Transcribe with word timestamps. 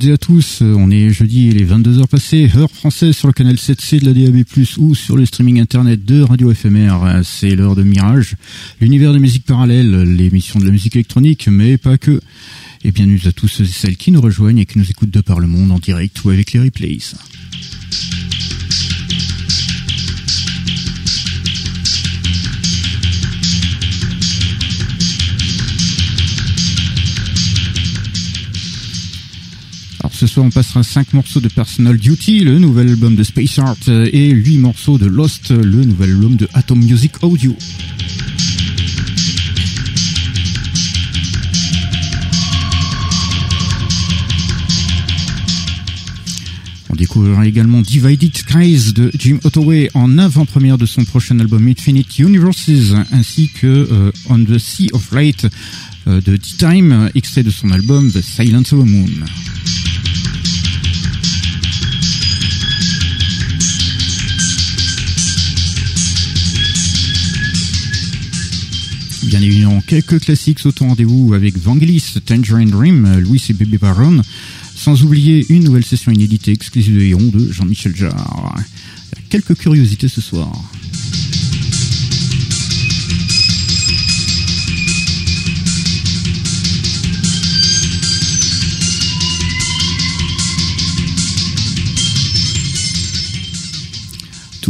Toutes 0.00 0.08
et 0.08 0.12
à 0.12 0.18
tous. 0.18 0.62
On 0.62 0.90
est 0.90 1.10
jeudi, 1.10 1.48
il 1.48 1.60
est 1.60 1.64
22h 1.64 2.06
passées, 2.06 2.50
heure 2.56 2.70
française 2.70 3.14
sur 3.14 3.26
le 3.26 3.32
canal 3.32 3.56
7C 3.56 4.00
de 4.00 4.06
la 4.06 4.12
DAB+, 4.12 4.44
ou 4.78 4.94
sur 4.94 5.16
le 5.16 5.26
streaming 5.26 5.60
internet 5.60 6.04
de 6.04 6.22
Radio 6.22 6.54
FMR. 6.54 7.22
C'est 7.22 7.54
l'heure 7.54 7.74
de 7.74 7.82
Mirage, 7.82 8.36
l'univers 8.80 9.12
des 9.12 9.18
musiques 9.18 9.44
parallèles, 9.44 10.02
l'émission 10.02 10.58
de 10.58 10.64
la 10.64 10.70
musique 10.70 10.96
électronique, 10.96 11.48
mais 11.50 11.76
pas 11.76 11.98
que. 11.98 12.20
Et 12.84 12.92
bienvenue 12.92 13.20
à 13.26 13.32
tous 13.32 13.48
ceux 13.48 13.64
et 13.64 13.66
celles 13.66 13.96
qui 13.96 14.10
nous 14.10 14.20
rejoignent 14.20 14.60
et 14.60 14.66
qui 14.66 14.78
nous 14.78 14.90
écoutent 14.90 15.10
de 15.10 15.20
par 15.20 15.38
le 15.38 15.46
monde 15.46 15.70
en 15.70 15.78
direct 15.78 16.24
ou 16.24 16.30
avec 16.30 16.52
les 16.52 16.60
replays. 16.60 16.98
Ce 30.20 30.26
soir 30.26 30.44
on 30.44 30.50
passera 30.50 30.82
5 30.82 31.14
morceaux 31.14 31.40
de 31.40 31.48
Personal 31.48 31.96
Duty, 31.96 32.40
le 32.40 32.58
nouvel 32.58 32.90
album 32.90 33.16
de 33.16 33.22
Space 33.22 33.58
Art, 33.58 33.76
euh, 33.88 34.06
et 34.12 34.28
8 34.28 34.58
morceaux 34.58 34.98
de 34.98 35.06
Lost, 35.06 35.50
le 35.50 35.82
nouvel 35.82 36.10
album 36.10 36.36
de 36.36 36.46
Atom 36.52 36.78
Music 36.78 37.12
Audio. 37.22 37.56
On 46.90 46.96
découvrira 46.96 47.46
également 47.46 47.80
Divided 47.80 48.36
Skies 48.36 48.92
de 48.92 49.10
Jim 49.18 49.38
Ottaway 49.42 49.88
en 49.94 50.18
avant-première 50.18 50.76
de 50.76 50.84
son 50.84 51.06
prochain 51.06 51.40
album 51.40 51.66
Infinite 51.66 52.18
Universes, 52.18 52.92
ainsi 53.10 53.48
que 53.48 53.66
euh, 53.66 54.12
On 54.28 54.44
the 54.44 54.58
Sea 54.58 54.90
of 54.92 55.12
Light 55.12 55.46
euh, 56.06 56.20
de 56.20 56.36
D-Time, 56.36 57.08
extrait 57.14 57.42
de 57.42 57.50
son 57.50 57.70
album 57.70 58.12
The 58.12 58.20
Silence 58.20 58.74
of 58.74 58.84
the 58.84 58.86
Moon. 58.86 59.08
Bien 69.30 69.42
évidemment, 69.42 69.80
quelques 69.86 70.18
classiques 70.18 70.58
sautent 70.58 70.82
au 70.82 70.86
rendez-vous 70.86 71.34
avec 71.34 71.56
Vangelis, 71.56 72.02
Tangerine 72.26 72.68
Dream, 72.68 73.20
Louis 73.20 73.40
et 73.48 73.52
Baby 73.52 73.78
Baron, 73.78 74.22
sans 74.74 75.04
oublier 75.04 75.46
une 75.50 75.62
nouvelle 75.62 75.84
session 75.84 76.10
inédite 76.10 76.48
exclusive 76.48 76.96
de 76.96 77.02
Héron 77.02 77.28
de 77.32 77.52
Jean-Michel 77.52 77.94
Jarre. 77.94 78.56
Quelques 79.28 79.54
curiosités 79.54 80.08
ce 80.08 80.20
soir. 80.20 80.50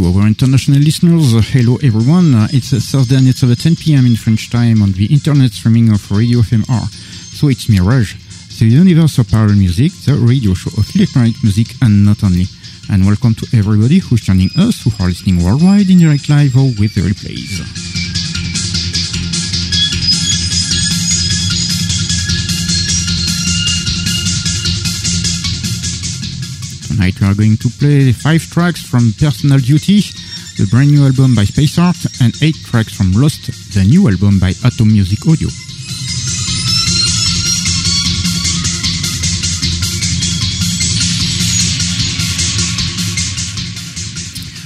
To 0.01 0.07
our 0.19 0.25
international 0.25 0.79
listeners, 0.79 1.29
hello 1.53 1.77
everyone. 1.83 2.33
Uh, 2.33 2.47
It's 2.51 2.73
uh, 2.73 2.79
Thursday 2.81 3.17
and 3.17 3.27
it's 3.27 3.43
over 3.43 3.53
10 3.53 3.75
p.m. 3.75 4.07
in 4.07 4.15
French 4.15 4.49
time 4.49 4.81
on 4.81 4.93
the 4.93 5.05
internet 5.05 5.51
streaming 5.51 5.91
of 5.93 6.09
Radio 6.09 6.39
FMR. 6.39 6.89
So 7.37 7.49
it's 7.49 7.69
Mirage, 7.69 8.15
the 8.57 8.65
universe 8.65 9.19
of 9.19 9.29
parallel 9.29 9.57
music, 9.57 9.91
the 10.05 10.15
radio 10.15 10.55
show 10.55 10.71
of 10.75 10.89
electronic 10.95 11.35
music 11.43 11.67
and 11.83 12.03
not 12.03 12.23
only. 12.23 12.45
And 12.89 13.05
welcome 13.05 13.35
to 13.35 13.45
everybody 13.55 13.99
who's 13.99 14.21
joining 14.21 14.49
us 14.57 14.81
who 14.81 14.89
are 14.99 15.09
listening 15.09 15.43
worldwide 15.45 15.87
in 15.91 15.99
direct 15.99 16.29
live 16.29 16.55
or 16.57 16.73
with 16.79 16.95
the 16.95 17.01
replays. 17.01 18.00
Tonight 26.91 27.21
we 27.21 27.27
are 27.27 27.33
going 27.33 27.55
to 27.57 27.69
play 27.79 28.11
five 28.11 28.41
tracks 28.51 28.83
from 28.83 29.13
Personal 29.17 29.59
Duty, 29.59 30.01
the 30.57 30.67
brand 30.69 30.91
new 30.91 31.05
album 31.05 31.33
by 31.33 31.45
Space 31.45 31.79
Art, 31.79 31.95
and 32.21 32.33
eight 32.43 32.57
tracks 32.65 32.93
from 32.93 33.13
Lost, 33.13 33.47
the 33.73 33.85
new 33.85 34.09
album 34.09 34.39
by 34.39 34.51
Atom 34.65 34.91
Music 34.91 35.19
Audio. 35.25 35.47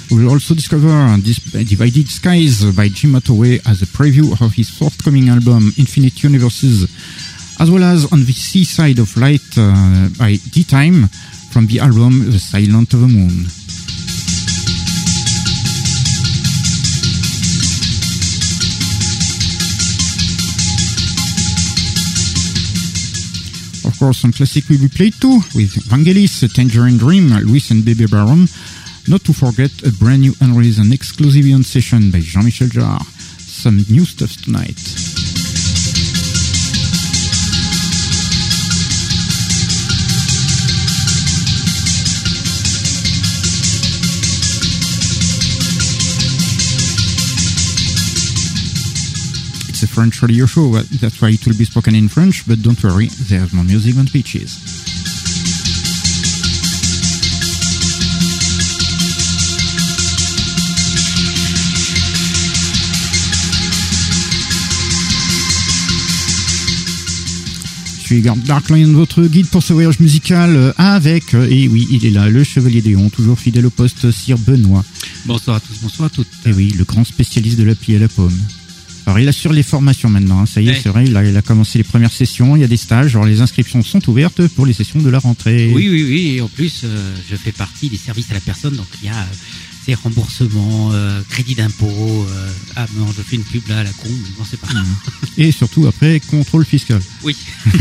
We'll 0.09 0.33
also 0.33 0.55
discover 0.55 0.89
Divided 1.63 2.09
Skies 2.09 2.65
by 2.75 2.87
Jim 2.87 3.13
Ottaway 3.13 3.59
as 3.67 3.83
a 3.83 3.85
preview 3.85 4.33
of 4.41 4.53
his 4.53 4.71
forthcoming 4.71 5.29
album 5.29 5.71
Infinite 5.77 6.23
Universes, 6.23 6.89
as 7.59 7.69
well 7.69 7.83
as 7.83 8.11
on 8.11 8.25
the 8.25 8.33
Seaside 8.33 8.97
of 8.97 9.15
Light 9.15 9.45
uh, 9.57 10.09
by 10.17 10.37
D-Time 10.51 11.07
from 11.55 11.67
the 11.67 11.79
album 11.79 12.19
The 12.33 12.37
Silent 12.37 12.93
of 12.93 12.99
the 12.99 13.07
Moon. 13.07 13.45
Of 23.87 23.97
course, 23.97 24.19
some 24.19 24.33
classic 24.33 24.67
will 24.67 24.79
be 24.79 24.89
played 24.89 25.13
too, 25.13 25.39
with 25.55 25.71
Vangelis, 25.87 26.53
Tangerine 26.53 26.97
Dream, 26.97 27.29
Luis 27.29 27.71
and 27.71 27.85
Baby 27.85 28.07
Baron. 28.07 28.49
Not 29.07 29.23
to 29.23 29.31
forget 29.31 29.71
a 29.83 29.93
brand 29.93 30.23
new 30.23 30.33
unreleased 30.41 30.79
and 30.79 30.91
exclusive 30.91 31.45
on 31.53 31.63
session 31.63 32.11
by 32.11 32.19
Jean-Michel 32.19 32.67
Jarre. 32.67 33.01
Some 33.39 33.77
new 33.89 34.03
stuff 34.03 34.35
tonight. 34.43 35.24
It's 49.75 49.83
a 49.83 49.87
French 49.87 50.21
radio 50.21 50.45
show, 50.45 50.71
that's 51.01 51.21
why 51.21 51.31
it 51.31 51.45
will 51.45 51.57
be 51.57 51.65
spoken 51.65 51.95
in 51.95 52.07
French, 52.07 52.47
but 52.47 52.61
don't 52.61 52.81
worry, 52.81 53.07
there's 53.27 53.51
more 53.51 53.65
music 53.65 53.95
than 53.95 54.07
speeches. 54.07 54.57
Je 67.99 68.05
suis 68.05 68.21
Garde 68.21 68.41
Darkline, 68.43 68.93
votre 68.93 69.23
guide 69.25 69.47
pour 69.47 69.61
ce 69.61 69.73
voyage 69.73 69.99
musical 69.99 70.55
euh, 70.55 70.71
avec, 70.77 71.33
euh, 71.33 71.49
et 71.51 71.67
oui, 71.67 71.85
il 71.91 72.05
est 72.05 72.11
là, 72.11 72.29
le 72.29 72.45
Chevalier 72.45 72.81
Déon, 72.81 73.09
toujours 73.09 73.37
fidèle 73.37 73.65
au 73.65 73.71
poste, 73.71 74.09
Sir 74.09 74.37
Benoît. 74.37 74.85
Bonsoir 75.25 75.57
à 75.57 75.59
tous, 75.59 75.77
bonsoir 75.81 76.05
à 76.05 76.09
toutes. 76.09 76.29
Et 76.45 76.53
oui, 76.53 76.73
le 76.77 76.85
grand 76.85 77.03
spécialiste 77.03 77.59
de 77.59 77.65
la 77.65 77.75
pie 77.75 77.97
à 77.97 77.99
la 77.99 78.07
pomme. 78.07 78.39
Alors 79.05 79.19
il 79.19 79.27
assure 79.27 79.53
les 79.53 79.61
formations 79.63 80.09
maintenant, 80.09 80.39
hein, 80.39 80.45
ça 80.47 80.61
y 80.61 80.67
est, 80.67 80.71
Ouais. 80.71 80.79
c'est 80.81 80.89
vrai, 80.89 81.05
il 81.05 81.15
a, 81.15 81.23
il 81.23 81.37
a 81.37 81.41
commencé 81.41 81.77
les 81.77 81.83
premières 81.83 82.11
sessions, 82.11 82.55
il 82.55 82.61
y 82.61 82.63
a 82.63 82.67
des 82.67 82.77
stages, 82.77 83.15
alors 83.15 83.25
les 83.27 83.39
inscriptions 83.41 83.83
sont 83.83 84.07
ouvertes 84.09 84.47
pour 84.49 84.65
les 84.65 84.73
sessions 84.73 84.99
de 84.99 85.09
la 85.09 85.19
rentrée. 85.19 85.71
Oui, 85.73 85.87
oui, 85.89 86.03
oui, 86.03 86.35
et 86.37 86.41
en 86.41 86.47
plus, 86.47 86.81
euh, 86.83 87.13
je 87.29 87.35
fais 87.35 87.51
partie 87.51 87.89
des 87.89 87.97
services 87.97 88.31
à 88.31 88.33
la 88.33 88.39
personne, 88.39 88.75
donc 88.75 88.87
il 89.03 89.07
y 89.07 89.09
a 89.11 89.15
euh, 89.17 89.25
c'est 89.85 89.93
remboursement, 89.93 90.91
euh, 90.93 91.21
crédit 91.29 91.55
d'impôt. 91.55 91.85
Euh, 92.29 92.51
ah 92.75 92.87
non, 92.97 93.05
je 93.15 93.21
fais 93.21 93.35
une 93.35 93.43
pub 93.43 93.67
là 93.67 93.79
à 93.79 93.83
la 93.83 93.91
con, 93.91 94.09
mais 94.09 94.29
non, 94.37 94.45
c'est 94.49 94.59
pas. 94.59 94.67
Et 95.37 95.51
surtout 95.51 95.85
après, 95.87 96.19
contrôle 96.19 96.65
fiscal. 96.65 97.01
Oui. 97.23 97.35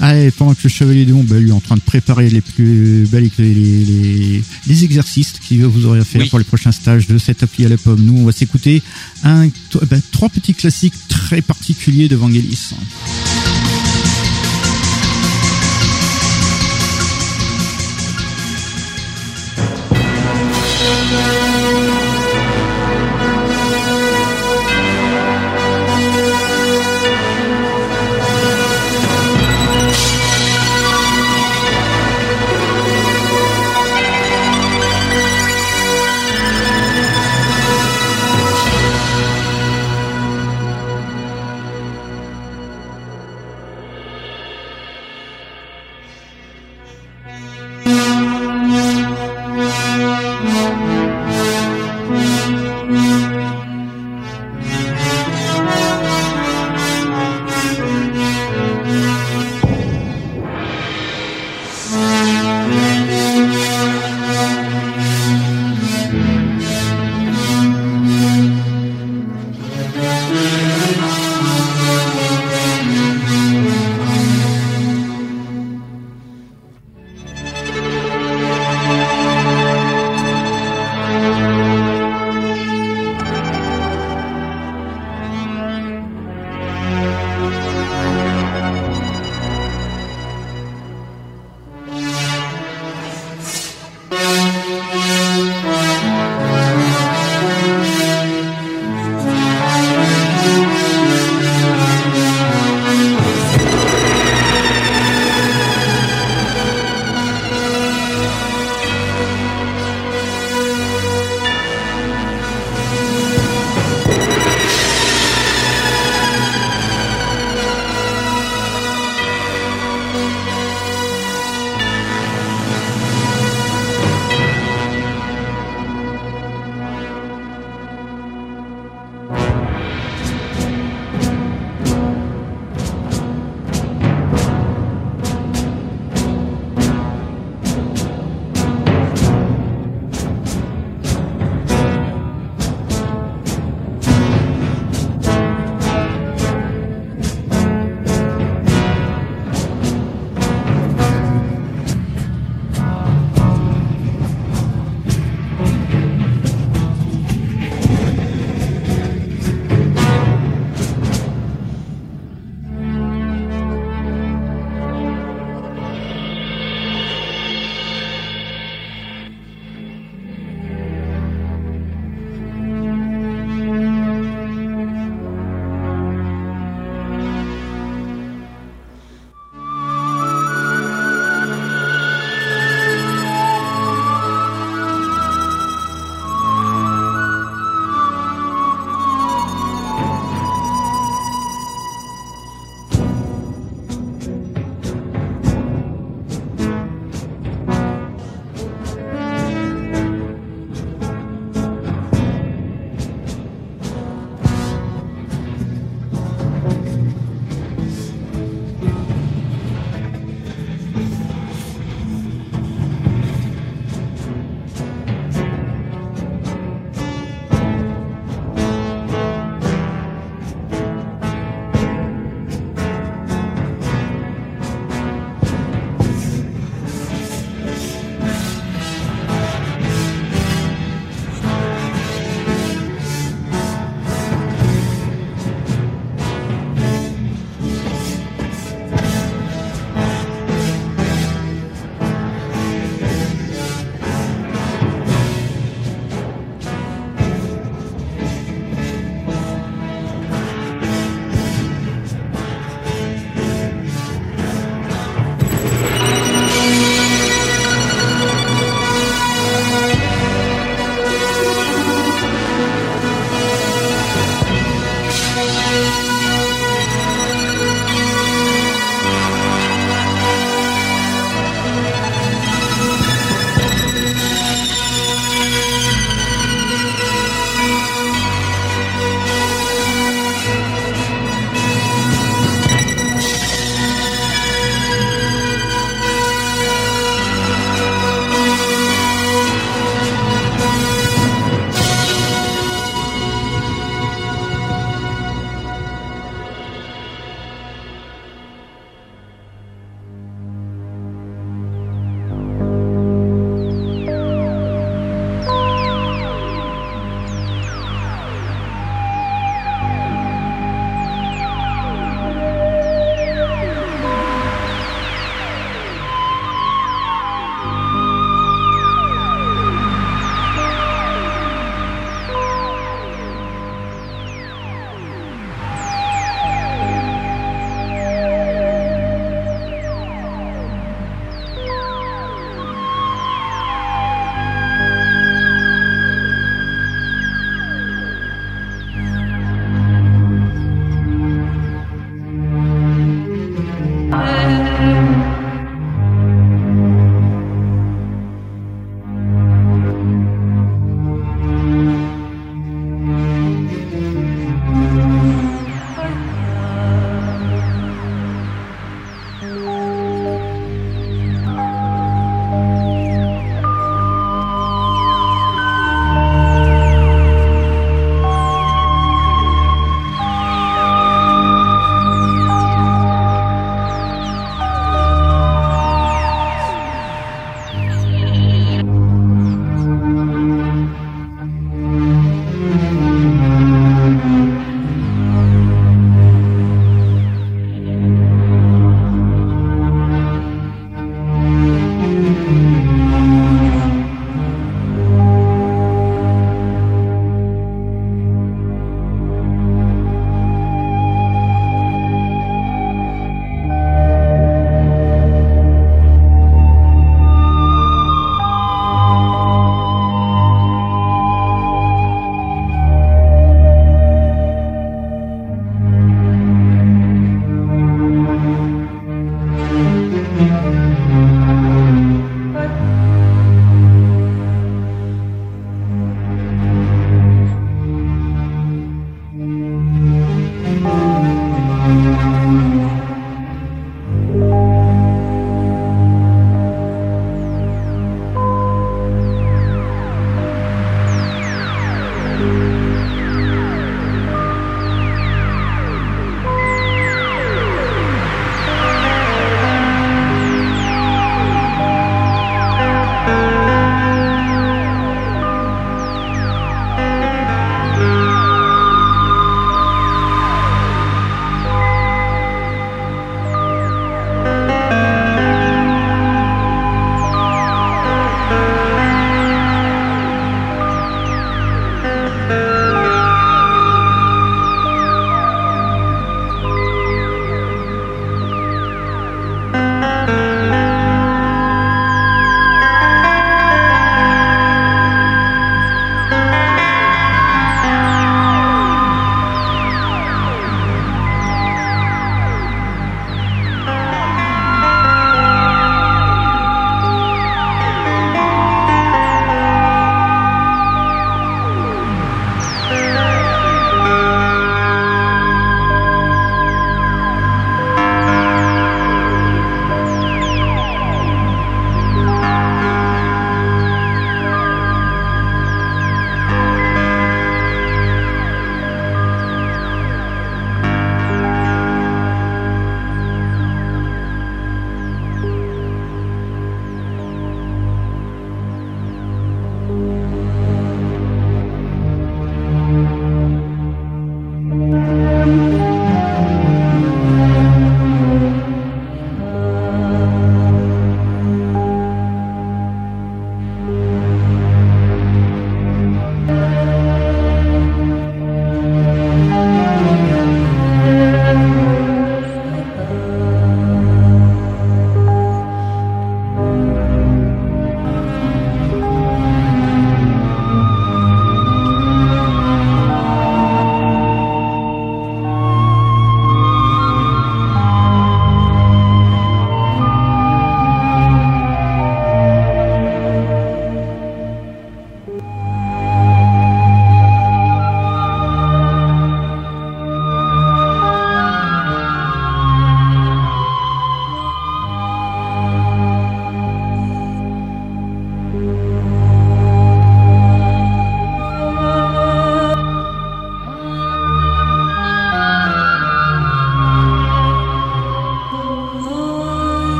Allez, 0.00 0.30
pendant 0.30 0.54
que 0.54 0.60
le 0.62 0.68
chevalier 0.68 1.04
de 1.04 1.12
Ombe 1.12 1.32
lui 1.32 1.48
est 1.50 1.52
en 1.52 1.60
train 1.60 1.74
de 1.74 1.80
préparer 1.80 2.30
les 2.30 2.40
plus 2.40 3.06
belles 3.10 3.30
les, 3.38 3.54
les, 3.54 4.44
les 4.66 4.84
exercices 4.84 5.32
qu'il 5.40 5.64
vous 5.64 5.86
aurez 5.86 5.98
à 5.98 6.04
faire 6.04 6.20
Oui. 6.22 6.28
pour 6.28 6.38
les 6.38 6.44
prochains 6.44 6.70
stages 6.72 7.08
de 7.08 7.18
cette 7.18 7.42
appli 7.42 7.66
à 7.66 7.68
la 7.68 7.76
pomme, 7.76 8.00
nous 8.04 8.16
on 8.18 8.24
va 8.24 8.32
s'écouter 8.32 8.80
un, 9.24 9.48
ben, 9.90 10.00
trois 10.12 10.28
petits 10.28 10.54
classiques 10.54 10.94
très 11.08 11.42
particuliers 11.42 12.08
de 12.08 12.14
Vangelis. 12.14 12.74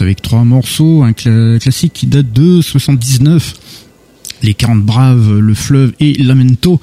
avec 0.00 0.22
trois 0.22 0.44
morceaux, 0.44 1.02
un 1.02 1.12
classique 1.12 1.92
qui 1.92 2.06
date 2.06 2.32
de 2.32 2.60
79 2.60 3.54
les 4.44 4.54
40 4.54 4.82
Braves, 4.82 5.38
Le 5.38 5.54
Fleuve 5.54 5.92
et 6.00 6.14
Lamento. 6.22 6.80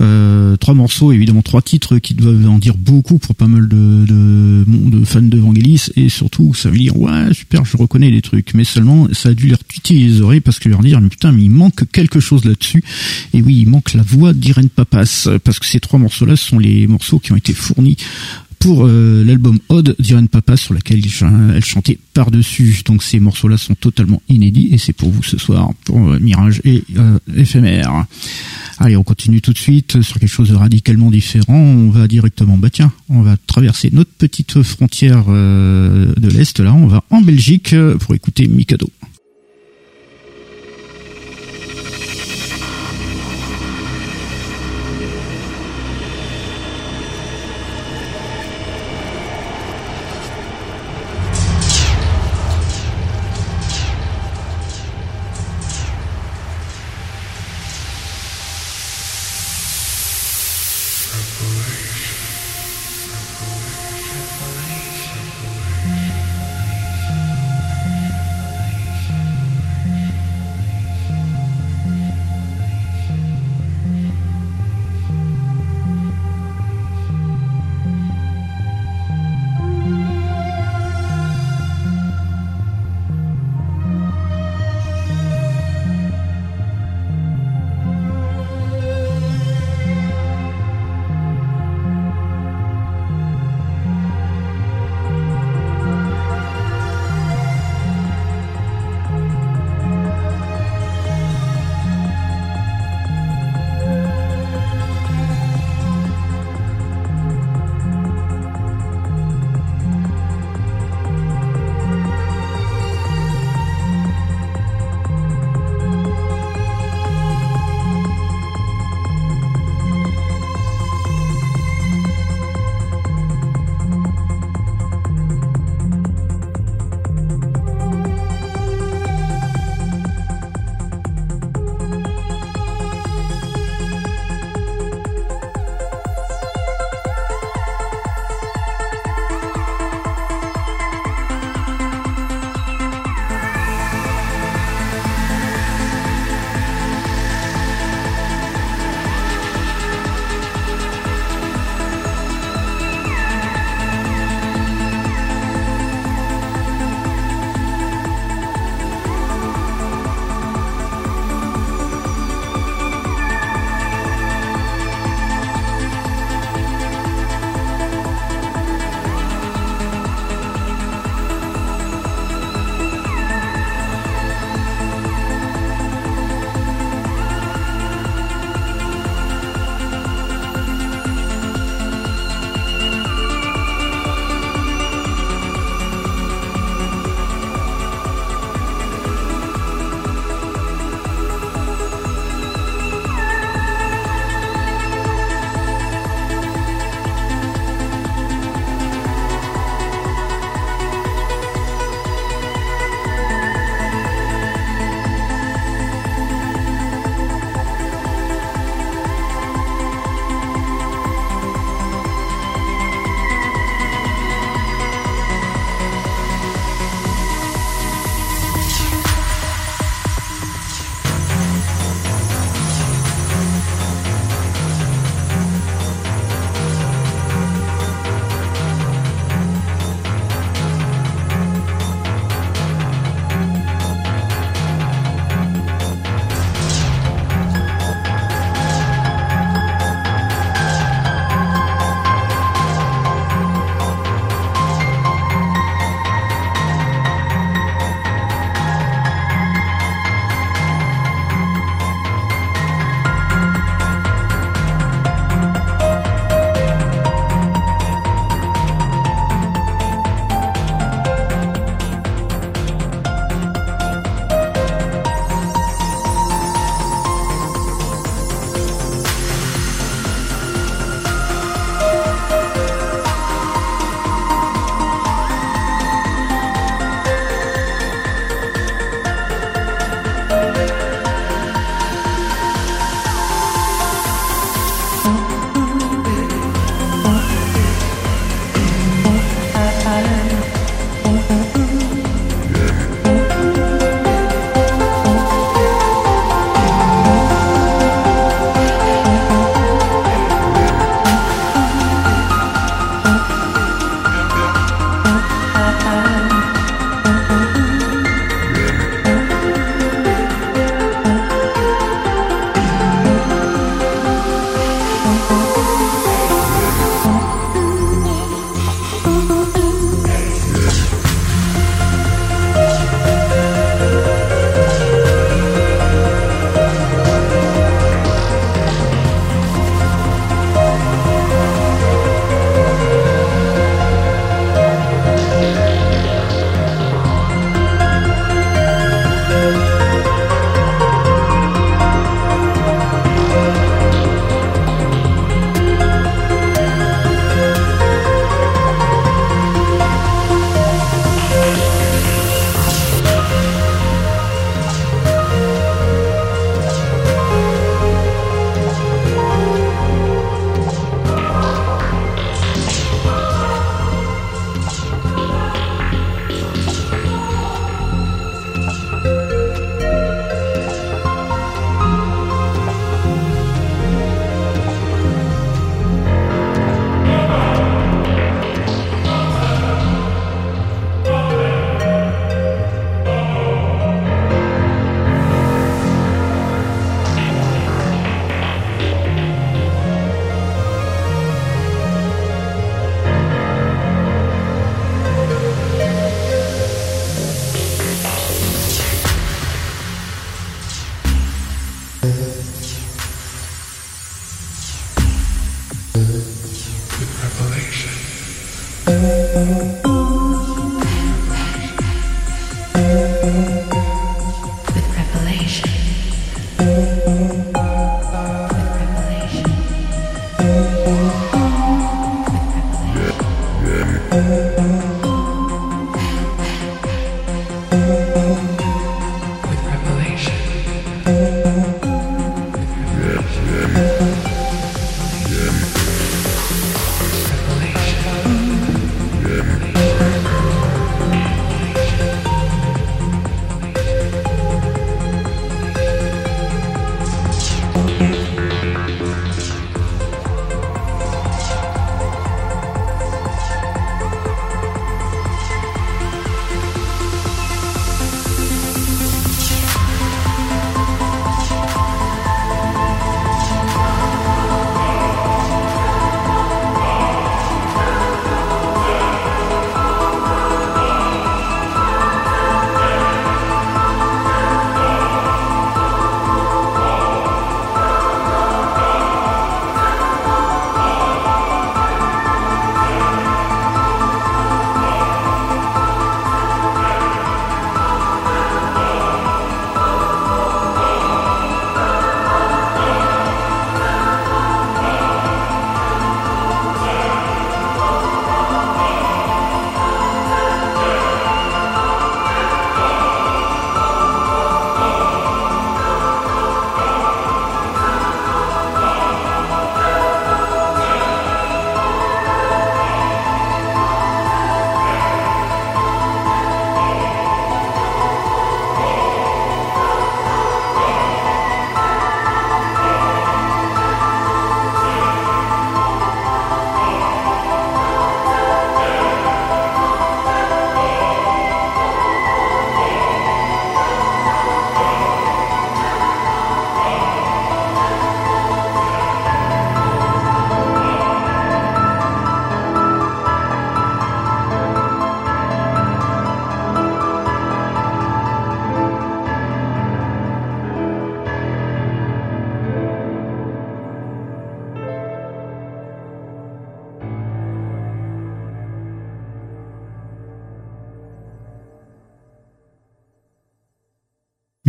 Euh, 0.00 0.56
trois 0.56 0.74
morceaux, 0.74 1.12
évidemment 1.12 1.42
trois 1.42 1.62
titres 1.62 1.98
qui 1.98 2.14
doivent 2.14 2.48
en 2.48 2.58
dire 2.58 2.76
beaucoup 2.76 3.18
pour 3.18 3.34
pas 3.34 3.48
mal 3.48 3.68
de, 3.68 4.06
de, 4.06 4.64
de 4.66 5.04
fans 5.04 5.20
de 5.20 5.38
Vangelis 5.38 5.88
et 5.96 6.08
surtout 6.08 6.54
ça 6.54 6.70
veut 6.70 6.78
dire 6.78 6.96
ouais 6.96 7.32
super 7.32 7.64
je 7.64 7.76
reconnais 7.76 8.10
les 8.10 8.22
trucs. 8.22 8.54
Mais 8.54 8.64
seulement 8.64 9.08
ça 9.12 9.30
a 9.30 9.34
dû 9.34 9.48
leur 9.48 9.58
titiller 9.64 10.06
les 10.06 10.20
oreilles 10.20 10.40
parce 10.40 10.58
que 10.58 10.68
leur 10.68 10.80
dire 10.80 11.00
mais 11.00 11.08
putain 11.08 11.32
mais 11.32 11.42
il 11.42 11.50
manque 11.50 11.90
quelque 11.90 12.20
chose 12.20 12.44
là-dessus. 12.44 12.84
Et 13.34 13.42
oui 13.42 13.58
il 13.62 13.68
manque 13.68 13.92
la 13.94 14.02
voix 14.02 14.32
d'Irène 14.32 14.68
Papas 14.68 15.28
parce 15.42 15.58
que 15.58 15.66
ces 15.66 15.80
trois 15.80 15.98
morceaux 15.98 16.26
là 16.26 16.36
sont 16.36 16.58
les 16.58 16.86
morceaux 16.86 17.18
qui 17.18 17.32
ont 17.32 17.36
été 17.36 17.52
fournis 17.52 17.96
pour 18.60 18.86
euh, 18.86 19.24
l'album 19.24 19.58
Odd 19.70 19.96
d'Irene 19.98 20.28
Papa 20.28 20.56
sur 20.56 20.74
laquelle 20.74 21.02
elle 21.54 21.64
chantait 21.64 21.98
par-dessus. 22.12 22.82
Donc 22.84 23.02
ces 23.02 23.18
morceaux-là 23.18 23.56
sont 23.56 23.74
totalement 23.74 24.22
inédits 24.28 24.68
et 24.70 24.78
c'est 24.78 24.92
pour 24.92 25.10
vous 25.10 25.22
ce 25.22 25.38
soir, 25.38 25.70
pour 25.84 26.10
euh, 26.10 26.18
Mirage 26.20 26.60
et 26.64 26.84
euh, 26.96 27.18
Éphémère. 27.34 28.04
Allez, 28.78 28.96
on 28.96 29.02
continue 29.02 29.40
tout 29.40 29.54
de 29.54 29.58
suite 29.58 30.02
sur 30.02 30.20
quelque 30.20 30.30
chose 30.30 30.50
de 30.50 30.54
radicalement 30.54 31.10
différent. 31.10 31.56
On 31.56 31.88
va 31.88 32.06
directement, 32.06 32.58
bah 32.58 32.70
tiens, 32.70 32.92
on 33.08 33.22
va 33.22 33.36
traverser 33.46 33.90
notre 33.92 34.10
petite 34.10 34.62
frontière 34.62 35.24
de 35.26 36.28
l'Est 36.28 36.60
là. 36.60 36.74
On 36.74 36.86
va 36.86 37.02
en 37.10 37.20
Belgique 37.20 37.74
pour 37.98 38.14
écouter 38.14 38.46
Mikado. 38.46 38.90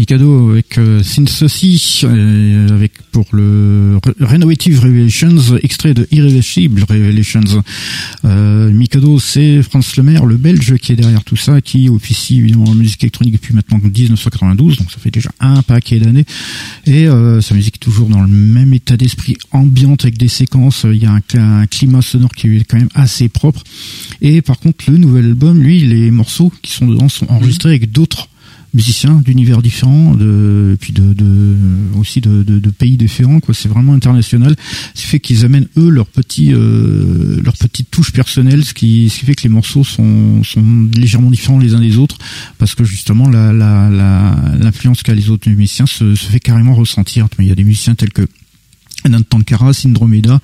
Mikado 0.01 0.49
avec 0.49 0.79
euh, 0.79 1.03
euh, 2.03 2.69
avec 2.73 2.93
pour 3.11 3.27
le 3.33 3.99
Renovative 4.19 4.79
Revelations, 4.79 5.57
extrait 5.61 5.93
de 5.93 6.07
Irreversible 6.11 6.83
Revelations. 6.89 7.63
Euh, 8.25 8.71
Mikado, 8.71 9.19
c'est 9.19 9.61
France 9.61 9.95
Lemaire, 9.97 10.25
le 10.25 10.37
Belge, 10.37 10.75
qui 10.77 10.93
est 10.93 10.95
derrière 10.95 11.23
tout 11.23 11.35
ça, 11.35 11.61
qui 11.61 11.87
officie 11.87 12.39
évidemment 12.39 12.71
en 12.71 12.73
musique 12.73 13.03
électronique 13.03 13.35
depuis 13.35 13.53
maintenant 13.53 13.77
1992, 13.77 14.77
donc 14.77 14.91
ça 14.91 14.97
fait 14.97 15.11
déjà 15.11 15.29
un 15.39 15.61
paquet 15.61 15.99
d'années. 15.99 16.25
Et 16.87 17.07
euh, 17.07 17.39
sa 17.39 17.53
musique 17.53 17.75
est 17.75 17.85
toujours 17.85 18.09
dans 18.09 18.21
le 18.21 18.27
même 18.27 18.73
état 18.73 18.97
d'esprit 18.97 19.37
ambiante 19.51 20.05
avec 20.05 20.17
des 20.17 20.29
séquences. 20.29 20.83
Il 20.91 20.97
y 20.97 21.05
a 21.05 21.11
un, 21.35 21.67
climat 21.67 22.01
sonore 22.01 22.31
qui 22.31 22.47
est 22.47 22.63
quand 22.63 22.79
même 22.79 22.89
assez 22.95 23.29
propre. 23.29 23.63
Et 24.19 24.41
par 24.41 24.57
contre, 24.57 24.89
le 24.89 24.97
nouvel 24.97 25.25
album, 25.25 25.61
lui, 25.61 25.81
les 25.81 26.09
morceaux 26.09 26.51
qui 26.63 26.71
sont 26.71 26.87
dedans 26.87 27.07
sont 27.07 27.29
enregistrés 27.29 27.69
avec 27.69 27.91
d'autres 27.91 28.29
musiciens 28.73 29.21
d'univers 29.23 29.61
différents, 29.61 30.15
de 30.15 30.77
puis 30.79 30.93
de, 30.93 31.15
aussi 31.97 32.21
de, 32.21 32.69
pays 32.69 32.97
différents. 32.97 33.39
Quoi, 33.39 33.53
c'est 33.53 33.67
vraiment 33.67 33.93
international. 33.93 34.55
Ce 34.95 35.01
qui 35.01 35.07
fait 35.07 35.19
qu'ils 35.19 35.45
amènent 35.45 35.67
eux 35.77 35.89
leur 35.89 36.07
petit 36.07 36.53
euh, 36.53 37.41
leur 37.43 37.55
petite 37.57 37.91
touche 37.91 38.11
personnelle, 38.11 38.63
ce 38.63 38.73
qui 38.73 39.09
fait 39.09 39.35
que 39.35 39.43
les 39.43 39.49
morceaux 39.49 39.83
sont 39.83 40.41
légèrement 40.95 41.29
différents 41.29 41.59
les 41.59 41.75
uns 41.75 41.81
des 41.81 41.97
autres, 41.97 42.17
parce 42.57 42.75
que 42.75 42.83
justement 42.83 43.29
la 43.29 43.53
la 43.53 43.89
l'influence 44.59 45.03
qu'a 45.03 45.13
les 45.13 45.29
autres 45.29 45.49
musiciens 45.49 45.85
se, 45.85 46.15
se 46.15 46.25
fait 46.25 46.39
carrément 46.39 46.73
ressentir. 46.73 47.27
Il 47.39 47.47
y 47.47 47.51
a 47.51 47.55
des 47.55 47.63
musiciens 47.63 47.95
tels 47.95 48.13
que 48.13 48.27
Anand 49.03 49.21
Tankara, 49.21 49.73
Syndromeda, 49.73 50.39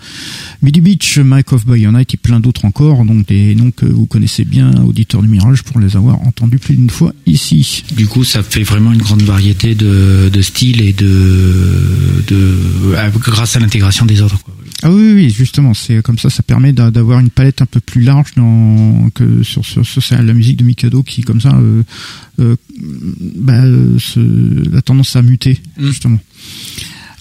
Midi 0.62 0.82
Beach, 0.82 1.18
Mike 1.20 1.54
of 1.54 1.66
Bayonite 1.66 2.14
et 2.14 2.18
plein 2.18 2.40
d'autres 2.40 2.66
encore, 2.66 3.06
donc 3.06 3.28
des 3.28 3.56
noms 3.56 3.72
que 3.72 3.86
vous 3.86 4.06
connaissez 4.06 4.46
bien, 4.46 4.72
auditeurs 4.84 5.22
du 5.22 5.28
Mirage, 5.28 5.64
pour 5.64 5.80
les 5.80 5.96
avoir 5.96 6.22
entendus 6.22 6.60
plus 6.60 6.76
d'une 6.76 6.90
fois 6.90 7.14
ici. 7.26 7.84
Du 7.96 8.08
coup, 8.08 8.24
ça 8.24 8.44
fait 8.44 8.64
vraiment 8.64 8.92
une 8.92 9.02
grande 9.02 9.22
variété 9.24 9.76
de, 9.76 10.30
de 10.32 10.42
styles 10.42 10.82
et 10.82 10.94
de, 10.94 12.24
de 12.28 13.20
grâce 13.20 13.56
à 13.56 13.60
l'intégration 13.60 14.06
des 14.06 14.22
autres. 14.22 14.42
Quoi. 14.44 14.56
Ah 14.84 14.92
oui, 14.92 15.14
oui, 15.14 15.30
justement, 15.32 15.74
c'est 15.74 16.04
comme 16.04 16.20
ça, 16.20 16.30
ça 16.30 16.44
permet 16.44 16.72
d'avoir 16.72 17.20
une 17.20 17.32
palette 17.32 17.62
un 17.64 17.66
peu 17.66 17.80
plus 17.80 18.02
large 18.02 18.34
dans, 18.36 19.10
que 19.10 19.42
sur, 19.42 19.66
sur, 19.66 20.02
la 20.12 20.34
musique 20.34 20.58
de 20.58 20.64
Mikado 20.64 21.02
qui, 21.02 21.22
comme 21.22 21.42
ça, 21.42 21.50
euh, 21.56 21.82
euh, 22.40 22.56
bah, 23.36 23.66
la 23.66 24.82
tendance 24.84 25.16
à 25.16 25.24
muter, 25.24 25.60
mm. 25.80 25.88
justement. 25.88 26.20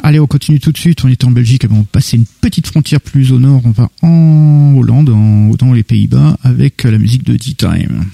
Allez, 0.03 0.21
on 0.21 0.27
continue 0.27 0.61
tout 0.61 0.73
de 0.73 0.79
suite. 0.79 1.05
On 1.05 1.09
est 1.09 1.25
en 1.25 1.31
Belgique, 1.31 1.67
on 1.71 1.81
va 1.81 1.85
passer 1.91 2.17
une 2.17 2.27
petite 2.41 2.67
frontière 2.67 3.01
plus 3.01 3.33
au 3.33 3.39
nord. 3.39 3.63
On 3.65 3.71
va 3.71 3.91
en 4.03 4.75
Hollande, 4.77 5.11
dans 5.59 5.73
les 5.73 5.83
Pays-Bas, 5.83 6.37
avec 6.43 6.85
la 6.85 6.99
musique 6.99 7.25
de 7.25 7.37
D-Time. 7.37 8.05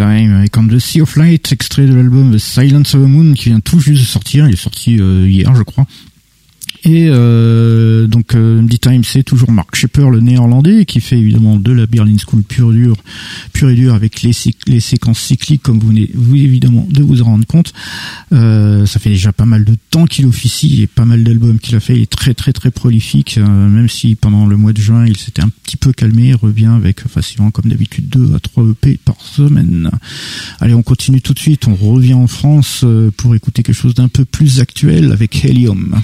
D-Time 0.00 0.34
avec 0.34 0.56
On 0.56 0.66
the 0.66 0.78
Sea 0.78 1.02
of 1.02 1.16
Light, 1.16 1.52
extrait 1.52 1.84
de 1.84 1.94
l'album 1.94 2.34
The 2.34 2.38
Silence 2.38 2.94
of 2.94 3.02
the 3.02 3.06
Moon 3.06 3.34
qui 3.34 3.50
vient 3.50 3.60
tout 3.60 3.80
juste 3.80 4.00
de 4.00 4.06
sortir, 4.06 4.46
il 4.46 4.54
est 4.54 4.56
sorti 4.56 4.98
euh, 4.98 5.28
hier 5.28 5.54
je 5.54 5.62
crois. 5.62 5.86
Et 6.84 7.08
euh, 7.10 8.06
donc 8.06 8.34
euh, 8.34 8.62
D-Time 8.62 9.04
c'est 9.04 9.22
toujours 9.22 9.52
Mark 9.52 9.76
Shepper 9.76 10.08
le 10.10 10.20
néerlandais 10.20 10.86
qui 10.86 11.00
fait 11.00 11.18
évidemment 11.18 11.56
de 11.56 11.72
la 11.72 11.86
Berlin 11.86 12.16
School 12.16 12.42
pure 12.42 12.72
dure, 12.72 12.96
pure 13.52 13.68
et 13.68 13.74
dure 13.74 13.92
avec 13.92 14.22
les, 14.22 14.32
séquences 14.80 15.18
cycliques 15.18 15.62
comme 15.62 15.78
vous 15.78 15.88
venez 15.88 16.10
vous, 16.14 16.36
évidemment 16.36 16.86
de 16.88 17.02
vous 17.02 17.20
en 17.20 17.26
rendre 17.26 17.46
compte. 17.46 17.74
Euh, 18.32 18.86
ça 18.86 18.98
fait 18.98 19.10
déjà 19.10 19.32
pas 19.32 19.44
mal 19.44 19.64
de 19.64 19.74
temps 19.90 20.06
qu'il 20.06 20.24
officie 20.24 20.82
et 20.82 20.86
pas 20.86 21.04
mal 21.04 21.19
qu'il 21.70 21.76
a 21.76 21.80
fait. 21.80 22.00
Est 22.00 22.10
très 22.10 22.34
très 22.34 22.52
très 22.52 22.70
prolifique 22.70 23.38
euh, 23.38 23.68
même 23.68 23.88
si 23.88 24.14
pendant 24.14 24.46
le 24.46 24.56
mois 24.56 24.72
de 24.72 24.80
juin 24.80 25.06
il 25.06 25.16
s'était 25.16 25.42
un 25.42 25.48
petit 25.48 25.76
peu 25.76 25.92
calmé. 25.92 26.28
Il 26.28 26.34
revient 26.34 26.72
avec 26.74 27.06
facilement 27.08 27.50
comme 27.50 27.70
d'habitude 27.70 28.08
2 28.08 28.34
à 28.34 28.40
3 28.40 28.64
EP 28.70 28.98
par 29.04 29.20
semaine. 29.20 29.90
Allez 30.60 30.74
on 30.74 30.82
continue 30.82 31.20
tout 31.20 31.34
de 31.34 31.38
suite. 31.38 31.68
On 31.68 31.74
revient 31.74 32.14
en 32.14 32.26
France 32.26 32.82
euh, 32.84 33.10
pour 33.16 33.34
écouter 33.34 33.62
quelque 33.62 33.74
chose 33.74 33.94
d'un 33.94 34.08
peu 34.08 34.24
plus 34.24 34.60
actuel 34.60 35.12
avec. 35.12 35.30
Helium 35.44 36.00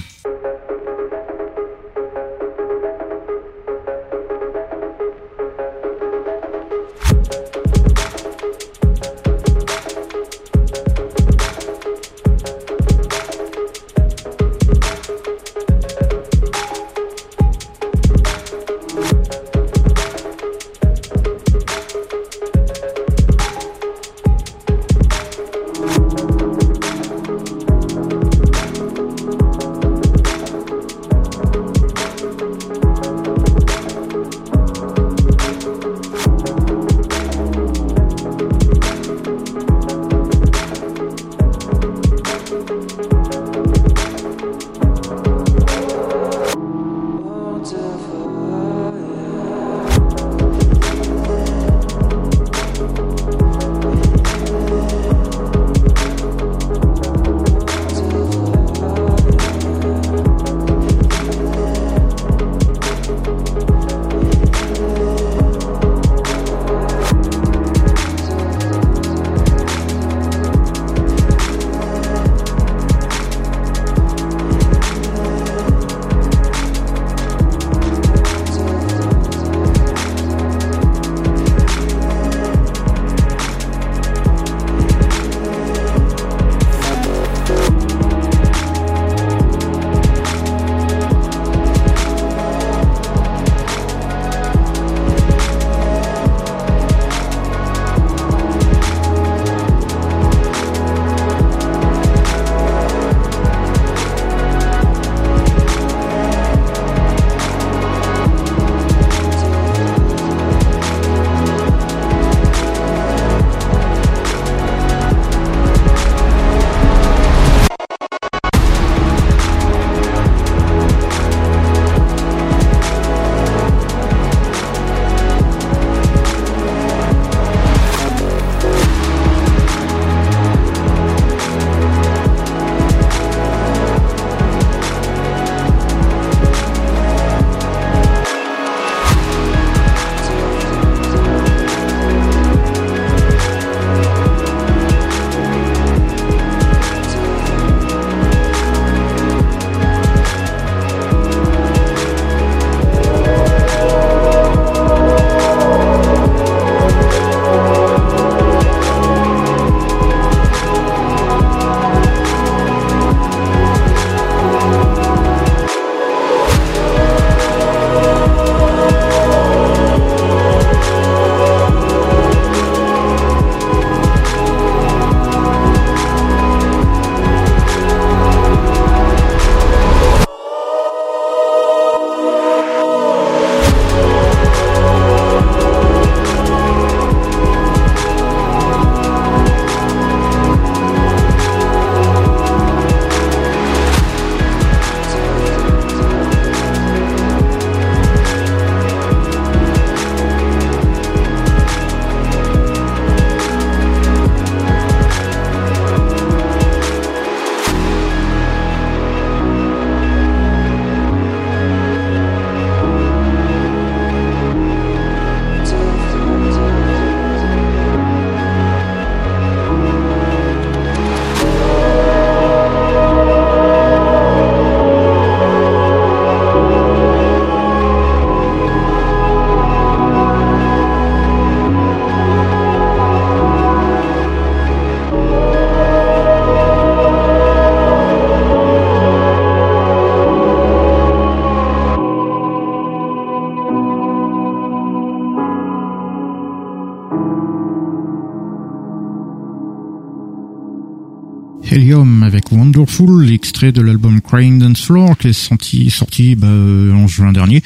de 253.65 253.81
l'album 253.81 254.21
Crying 254.21 254.59
Dance 254.59 254.85
Floor 254.85 255.17
qui 255.17 255.29
est 255.29 255.33
sorti, 255.33 255.89
sorti 255.89 256.35
bah, 256.35 256.47
euh, 256.47 256.93
en 256.93 257.07
juin 257.07 257.31
dernier. 257.31 257.63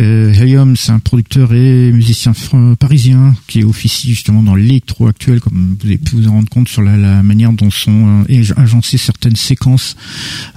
Euh, 0.00 0.32
Helium, 0.32 0.76
c'est 0.76 0.92
un 0.92 0.98
producteur 0.98 1.52
et 1.52 1.92
musicien 1.92 2.32
parisien 2.78 3.34
qui 3.46 3.62
officie 3.62 4.08
justement 4.08 4.42
dans 4.42 4.54
l'électro 4.54 5.06
actuel, 5.06 5.40
comme 5.40 5.76
vous 5.78 5.86
avez 5.86 5.98
pu 5.98 6.16
vous 6.16 6.28
en 6.28 6.32
rendre 6.32 6.48
compte 6.48 6.68
sur 6.68 6.82
la, 6.82 6.96
la 6.96 7.22
manière 7.22 7.52
dont 7.52 7.70
sont 7.70 8.24
euh, 8.28 8.42
agencées 8.56 8.98
certaines 8.98 9.36
séquences. 9.36 9.96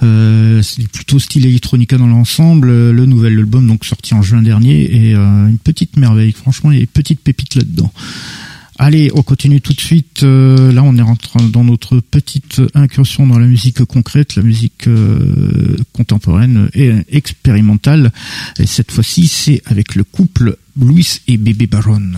Euh, 0.02 0.62
c'est 0.62 0.88
plutôt 0.88 1.18
style 1.18 1.46
électronica 1.46 1.98
dans 1.98 2.06
l'ensemble. 2.06 2.68
Le 2.68 3.06
nouvel 3.06 3.38
album 3.38 3.66
donc 3.66 3.84
sorti 3.84 4.14
en 4.14 4.22
juin 4.22 4.42
dernier 4.42 4.82
et 4.82 5.14
euh, 5.14 5.48
une 5.48 5.58
petite 5.58 5.96
merveille. 5.96 6.32
Franchement, 6.32 6.70
il 6.70 6.74
y 6.74 6.78
a 6.78 6.80
des 6.80 6.86
petites 6.86 7.20
pépites 7.20 7.54
là-dedans. 7.54 7.92
Allez, 8.82 9.10
on 9.14 9.20
continue 9.20 9.60
tout 9.60 9.74
de 9.74 9.80
suite. 9.80 10.22
Euh, 10.22 10.72
là, 10.72 10.82
on 10.82 10.96
est 10.96 11.02
rentré 11.02 11.38
dans 11.52 11.64
notre 11.64 12.00
petite 12.00 12.62
incursion 12.72 13.26
dans 13.26 13.38
la 13.38 13.46
musique 13.46 13.84
concrète, 13.84 14.36
la 14.36 14.42
musique 14.42 14.88
euh, 14.88 15.76
contemporaine 15.92 16.70
et 16.72 16.90
expérimentale. 17.10 18.10
Et 18.58 18.64
cette 18.64 18.90
fois-ci, 18.90 19.26
c'est 19.26 19.60
avec 19.66 19.96
le 19.96 20.02
couple 20.02 20.56
Louis 20.80 21.20
et 21.28 21.36
Bébé 21.36 21.66
Baron. 21.66 22.12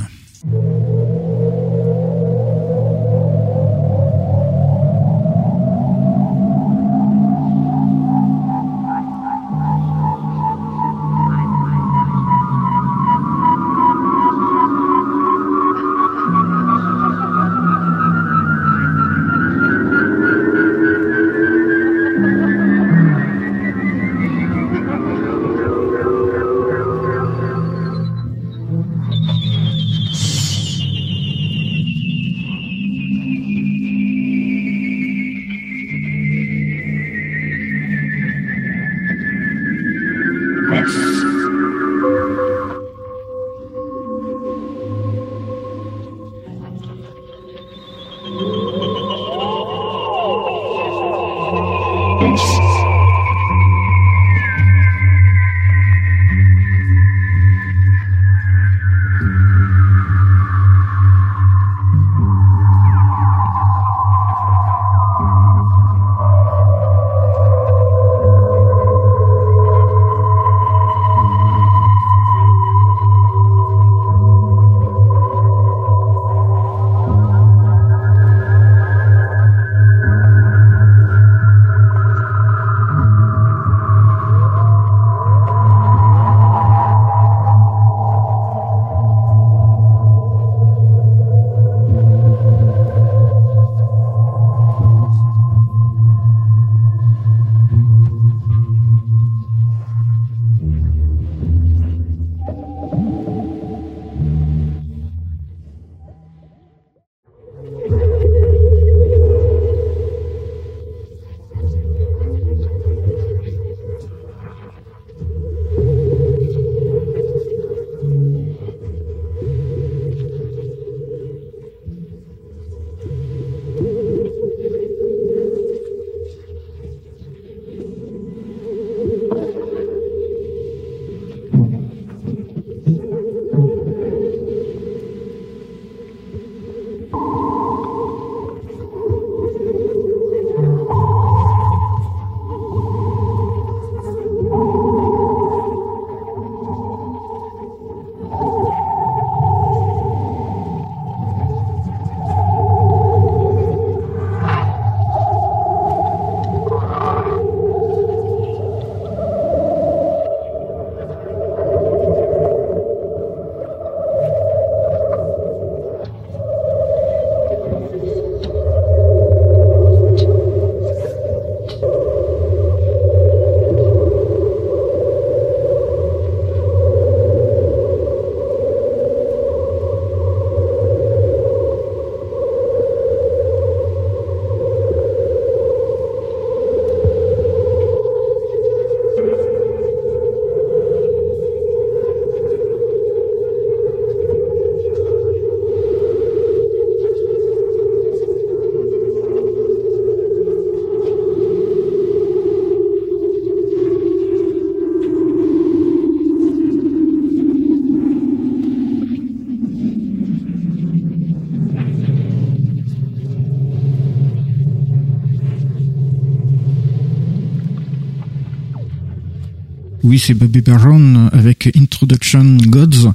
Oui, 220.12 220.18
c'est 220.18 220.34
Bobby 220.34 220.60
Baron 220.60 221.30
avec 221.32 221.74
Introduction 221.74 222.58
Gods. 222.66 223.14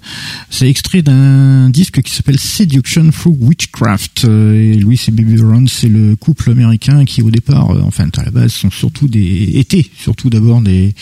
C'est 0.50 0.68
extrait 0.68 1.04
d'un 1.04 1.70
disque 1.70 2.02
qui 2.02 2.12
s'appelle 2.12 2.40
Seduction 2.40 3.12
Through 3.12 3.38
Witchcraft. 3.40 4.24
Et 4.24 4.74
Louis 4.80 5.00
et 5.08 5.12
Bobby 5.12 5.36
Baron, 5.36 5.68
c'est 5.68 5.90
le 5.90 6.16
couple 6.16 6.50
américain 6.50 7.06
qui 7.06 7.22
au 7.22 7.30
départ, 7.30 7.70
euh, 7.70 7.82
enfin 7.84 8.10
à 8.18 8.24
la 8.24 8.32
base, 8.32 8.52
sont 8.52 8.72
surtout 8.72 9.08
des, 9.08 9.60
étaient 9.60 9.86
surtout 9.96 10.32
d'abord 10.32 10.62
des 10.62 10.96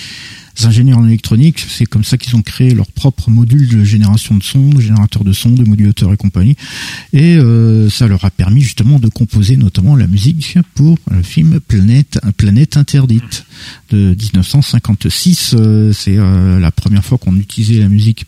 ingénieurs 0.64 1.00
en 1.00 1.08
électronique. 1.08 1.60
C'est 1.60 1.86
comme 1.86 2.04
ça 2.04 2.18
qu'ils 2.18 2.36
ont 2.36 2.42
créé 2.42 2.74
leur 2.74 2.88
propre 2.88 3.30
module 3.30 3.68
de 3.68 3.84
génération 3.84 4.36
de 4.36 4.44
son, 4.44 4.70
de 4.70 4.82
générateur 4.82 5.24
de 5.24 5.34
son, 5.34 5.50
de 5.50 5.64
modulateur 5.64 6.14
et 6.14 6.18
compagnie. 6.18 6.56
Et 7.14 7.36
euh, 7.36 7.90
ça 7.90 8.08
leur 8.08 8.24
a 8.24 8.32
permis 8.32 8.62
justement 8.62 9.00
de 9.00 9.08
composer 9.10 9.58
notamment 9.58 9.96
la 9.96 10.08
musique 10.08 10.58
pour 10.76 10.98
le 11.12 11.24
film 11.24 11.60
Planète, 11.60 12.20
Planète 12.38 12.78
interdite 12.78 13.46
de 13.90 14.16
1956. 14.16 15.56
Euh, 15.58 15.92
c'est 15.94 16.18
euh, 16.18 16.60
la 16.60 16.72
première 16.72 17.04
fois 17.04 17.18
qu'on 17.18 17.36
utilisait 17.36 17.80
la 17.80 17.90
musique 17.90 18.26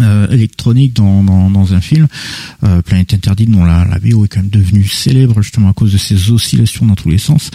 euh, 0.00 0.28
électronique 0.30 0.94
dans, 0.94 1.22
dans, 1.22 1.50
dans, 1.50 1.74
un 1.74 1.80
film. 1.80 2.06
Euh, 2.64 2.82
Planète 2.82 3.14
Interdite, 3.14 3.50
dont 3.50 3.64
la, 3.64 3.84
la 3.84 3.98
BO 3.98 4.24
est 4.24 4.28
quand 4.28 4.40
même 4.40 4.50
devenue 4.50 4.84
célèbre 4.84 5.42
justement 5.42 5.70
à 5.70 5.72
cause 5.72 5.92
de 5.92 5.98
ses 5.98 6.30
oscillations 6.30 6.86
dans 6.86 6.94
tous 6.94 7.10
les 7.10 7.18
sens. 7.18 7.50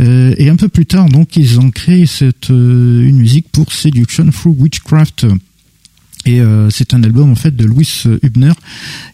Euh, 0.00 0.34
et 0.38 0.48
un 0.48 0.56
peu 0.56 0.68
plus 0.68 0.86
tard, 0.86 1.08
donc, 1.08 1.36
ils 1.36 1.60
ont 1.60 1.70
créé 1.70 2.06
cette 2.06 2.50
euh, 2.50 3.06
une 3.06 3.16
musique 3.16 3.46
pour 3.52 3.72
Seduction 3.72 4.30
Through 4.30 4.56
Witchcraft 4.58 5.26
et 6.24 6.40
euh, 6.40 6.70
c'est 6.70 6.94
un 6.94 7.02
album 7.02 7.30
en 7.30 7.34
fait 7.34 7.54
de 7.56 7.64
Louis 7.64 7.88
Hubner 8.22 8.52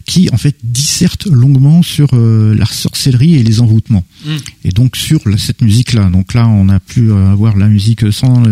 qui 0.04 0.28
en 0.32 0.36
fait 0.36 0.56
disserte 0.62 1.26
longuement 1.26 1.82
sur 1.82 2.09
euh, 2.12 2.54
la 2.54 2.66
sorcellerie 2.66 3.36
et 3.36 3.42
les 3.42 3.61
envoûtements. 3.61 4.04
Mm. 4.26 4.30
Et 4.64 4.70
donc 4.70 4.96
sur 4.96 5.20
cette 5.38 5.62
musique 5.62 5.94
là, 5.94 6.11
donc 6.11 6.34
là 6.34 6.46
on 6.46 6.68
a 6.68 6.80
pu 6.80 7.11
euh, 7.11 7.30
avoir 7.30 7.56
la 7.56 7.68
musique 7.68 8.12
sans 8.12 8.42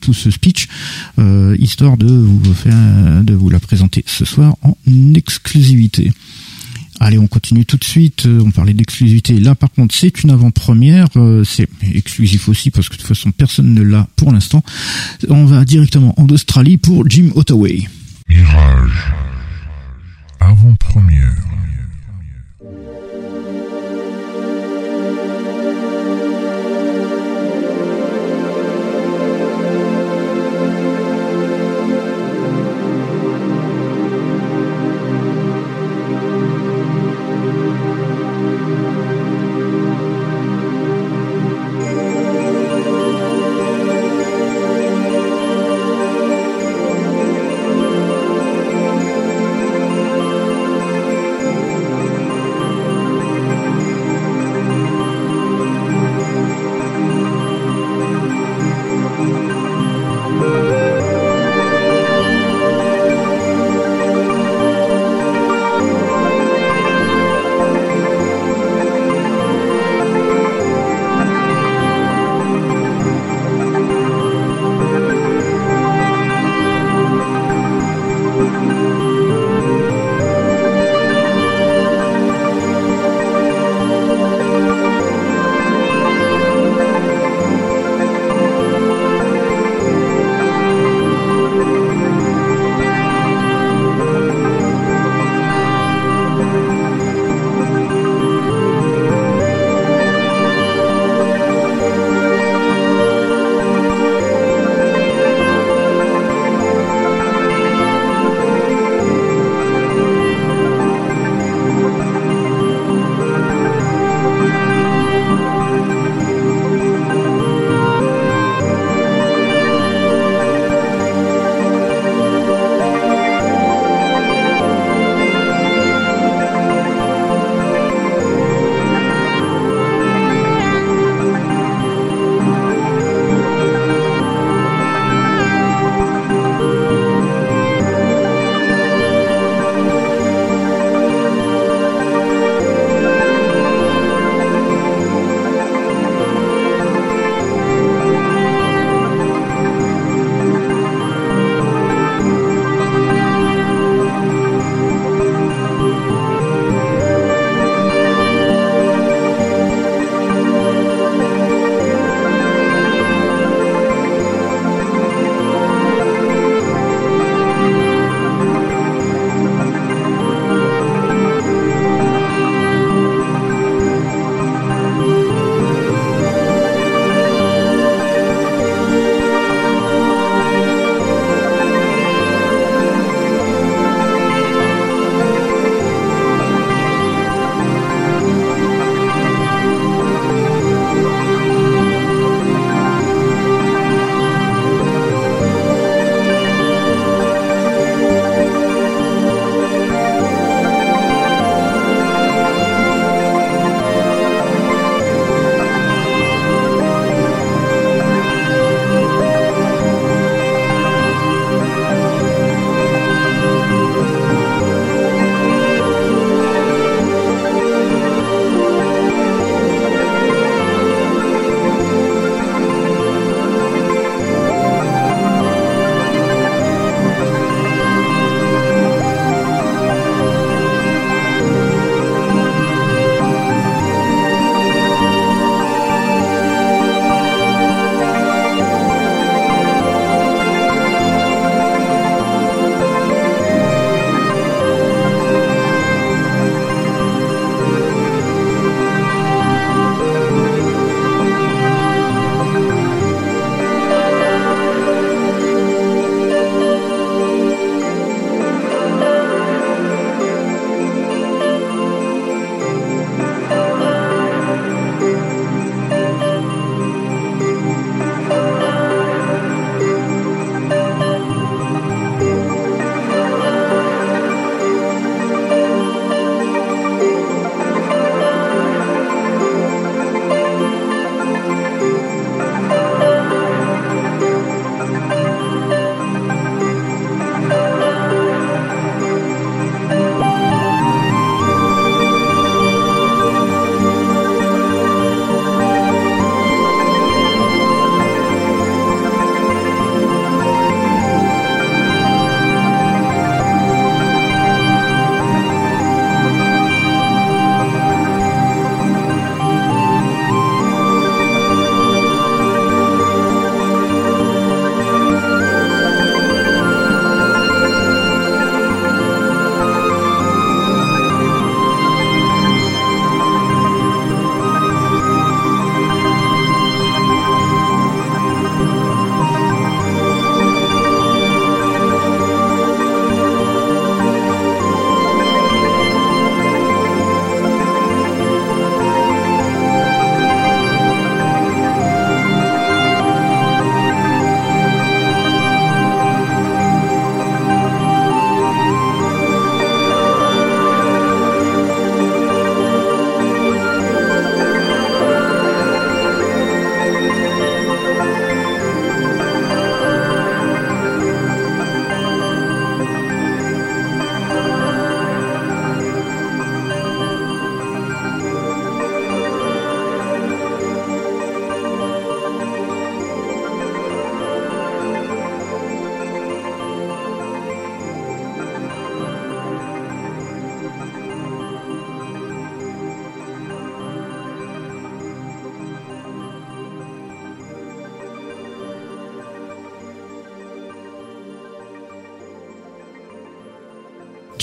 tout 0.00 0.14
ce 0.14 0.30
speech, 0.30 0.68
histoire 1.58 1.96
de 1.96 2.06
vous 2.06 2.54
faire, 2.54 3.22
de 3.22 3.34
vous 3.34 3.50
la 3.50 3.60
présenter 3.60 4.04
ce 4.06 4.24
soir 4.24 4.56
en 4.62 4.76
exclusivité. 5.14 6.12
Allez, 7.00 7.18
on 7.18 7.26
continue 7.26 7.66
tout 7.66 7.76
de 7.76 7.84
suite. 7.84 8.26
On 8.26 8.50
parlait 8.50 8.72
d'exclusivité. 8.72 9.38
Là, 9.40 9.54
par 9.54 9.70
contre, 9.70 9.94
c'est 9.94 10.22
une 10.22 10.30
avant-première. 10.30 11.08
C'est 11.44 11.68
exclusif 11.92 12.48
aussi 12.48 12.70
parce 12.70 12.88
que 12.88 12.94
de 12.94 13.00
toute 13.00 13.08
façon, 13.08 13.32
personne 13.32 13.74
ne 13.74 13.82
l'a 13.82 14.08
pour 14.16 14.32
l'instant. 14.32 14.62
On 15.28 15.44
va 15.44 15.64
directement 15.64 16.14
en 16.18 16.26
Australie 16.28 16.76
pour 16.76 17.08
Jim 17.08 17.30
Ottaway. 17.34 17.84
Mirage. 18.34 19.14
Avant-première. 20.40 21.53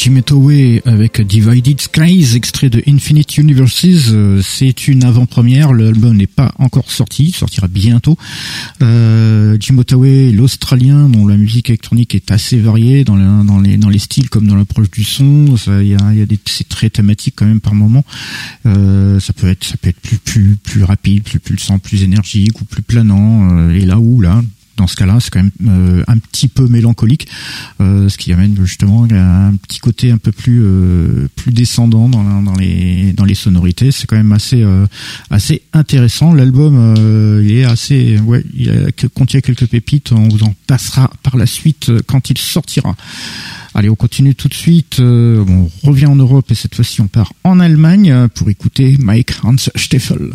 Jim 0.03 0.19
avec 0.85 1.21
Divided 1.21 1.79
Skies, 1.79 2.35
extrait 2.35 2.71
de 2.71 2.81
Infinite 2.87 3.37
Universes. 3.37 4.09
Euh, 4.09 4.41
c'est 4.41 4.87
une 4.87 5.03
avant-première, 5.03 5.73
l'album 5.73 6.17
n'est 6.17 6.25
pas 6.25 6.51
encore 6.57 6.89
sorti, 6.89 7.31
sortira 7.31 7.67
bientôt. 7.67 8.17
Euh, 8.81 9.57
Jim 9.59 9.79
l'Australien, 10.31 11.07
dont 11.07 11.27
la 11.27 11.37
musique 11.37 11.69
électronique 11.69 12.15
est 12.15 12.31
assez 12.31 12.57
variée 12.59 13.03
dans, 13.03 13.15
dans, 13.43 13.59
les, 13.59 13.77
dans 13.77 13.89
les 13.89 13.99
styles 13.99 14.31
comme 14.31 14.47
dans 14.47 14.55
l'approche 14.55 14.89
du 14.89 15.03
son. 15.03 15.53
Il 15.67 15.89
y 15.89 15.95
a, 15.95 16.13
y 16.15 16.21
a 16.23 16.25
des, 16.25 16.39
c'est 16.47 16.67
très 16.67 16.89
thématique 16.89 17.35
quand 17.37 17.45
même 17.45 17.61
par 17.61 17.75
moment. 17.75 18.03
Euh, 18.65 19.19
ça 19.19 19.33
peut 19.33 19.49
être, 19.49 19.63
ça 19.63 19.77
peut 19.77 19.89
être 19.89 20.01
plus, 20.01 20.17
plus, 20.17 20.55
plus 20.55 20.83
rapide, 20.83 21.21
plus 21.21 21.39
pulsant, 21.39 21.77
plus 21.77 22.01
énergique 22.01 22.59
ou 22.59 22.65
plus 22.65 22.81
planant. 22.81 23.51
Euh, 23.51 23.75
et 23.75 23.85
là 23.85 23.99
où 23.99 24.19
là, 24.19 24.41
dans 24.77 24.87
ce 24.87 24.95
cas-là, 24.95 25.17
c'est 25.19 25.29
quand 25.29 25.43
même 25.43 25.51
euh, 25.67 26.03
un 26.07 26.17
petit 26.17 26.47
peu 26.47 26.67
mélancolique, 26.67 27.27
euh, 27.81 28.09
ce 28.09 28.17
qui 28.17 28.33
amène 28.33 28.55
justement 28.63 29.03
un 29.11 29.55
petit 29.55 29.79
côté 29.79 30.11
un 30.11 30.17
peu 30.17 30.31
plus 30.31 30.61
euh, 30.63 31.27
plus 31.35 31.51
descendant 31.51 32.09
dans, 32.09 32.41
dans, 32.41 32.55
les 32.55 33.13
dans 33.13 33.25
les 33.25 33.35
sonorités. 33.35 33.91
C'est 33.91 34.07
quand 34.07 34.15
même 34.15 34.31
assez 34.31 34.65
assez 35.29 35.61
intéressant. 35.73 36.33
L'album 36.33 36.95
il 37.43 37.51
est 37.51 37.65
assez 37.65 38.19
ouais, 38.19 38.43
il 38.53 38.91
contient 39.13 39.41
quelques 39.41 39.67
pépites. 39.67 40.11
On 40.11 40.29
vous 40.29 40.43
en 40.43 40.53
passera 40.67 41.11
par 41.23 41.37
la 41.37 41.45
suite 41.45 41.91
quand 42.07 42.29
il 42.29 42.37
sortira. 42.37 42.95
Allez, 43.73 43.89
on 43.89 43.95
continue 43.95 44.35
tout 44.35 44.47
de 44.47 44.53
suite. 44.53 44.99
on 44.99 45.69
revient 45.83 46.07
en 46.07 46.15
Europe 46.15 46.51
et 46.51 46.55
cette 46.55 46.75
fois-ci 46.75 47.01
on 47.01 47.07
part 47.07 47.33
en 47.43 47.59
Allemagne 47.59 48.27
pour 48.35 48.49
écouter 48.49 48.97
Mike 48.99 49.31
Hans 49.43 49.55
Steffel. 49.75 50.31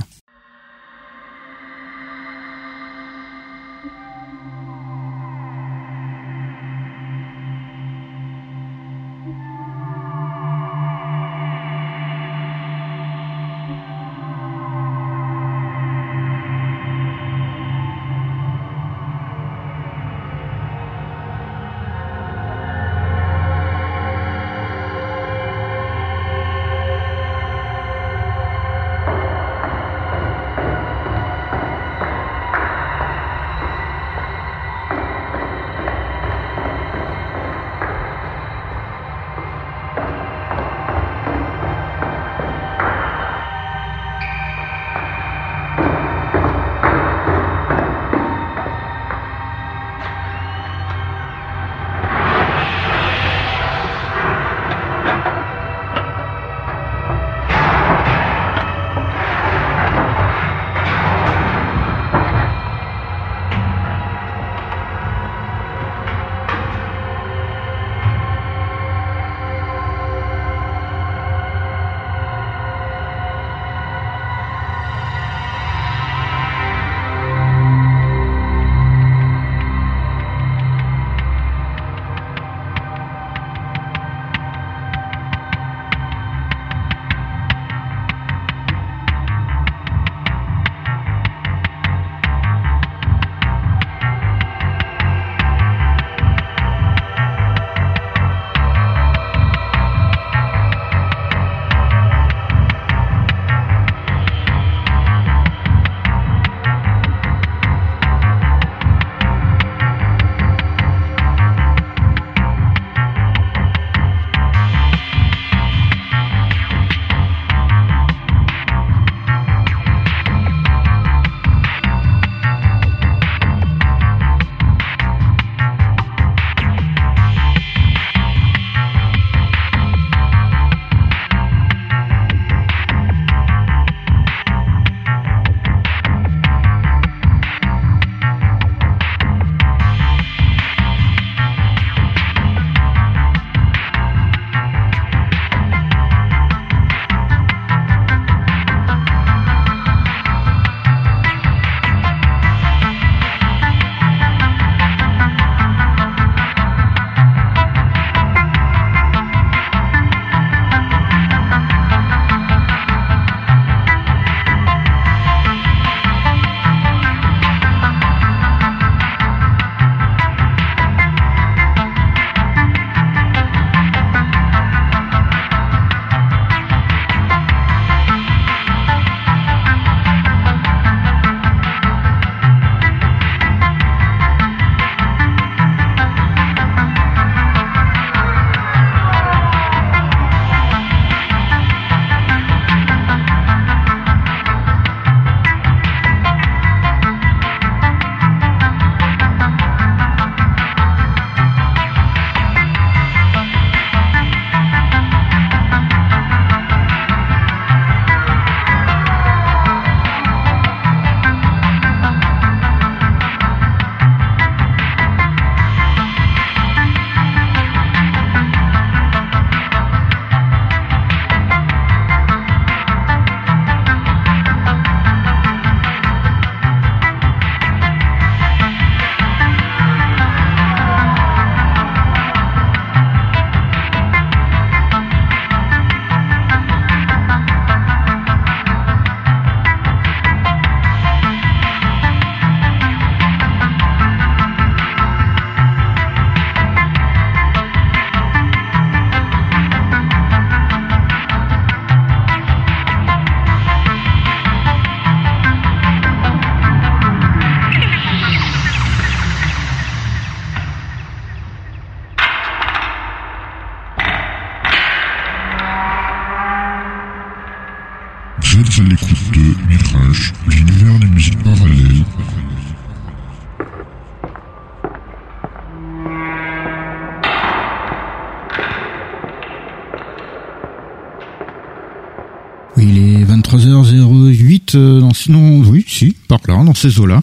Ces 286.77 287.01
eaux-là. 287.01 287.23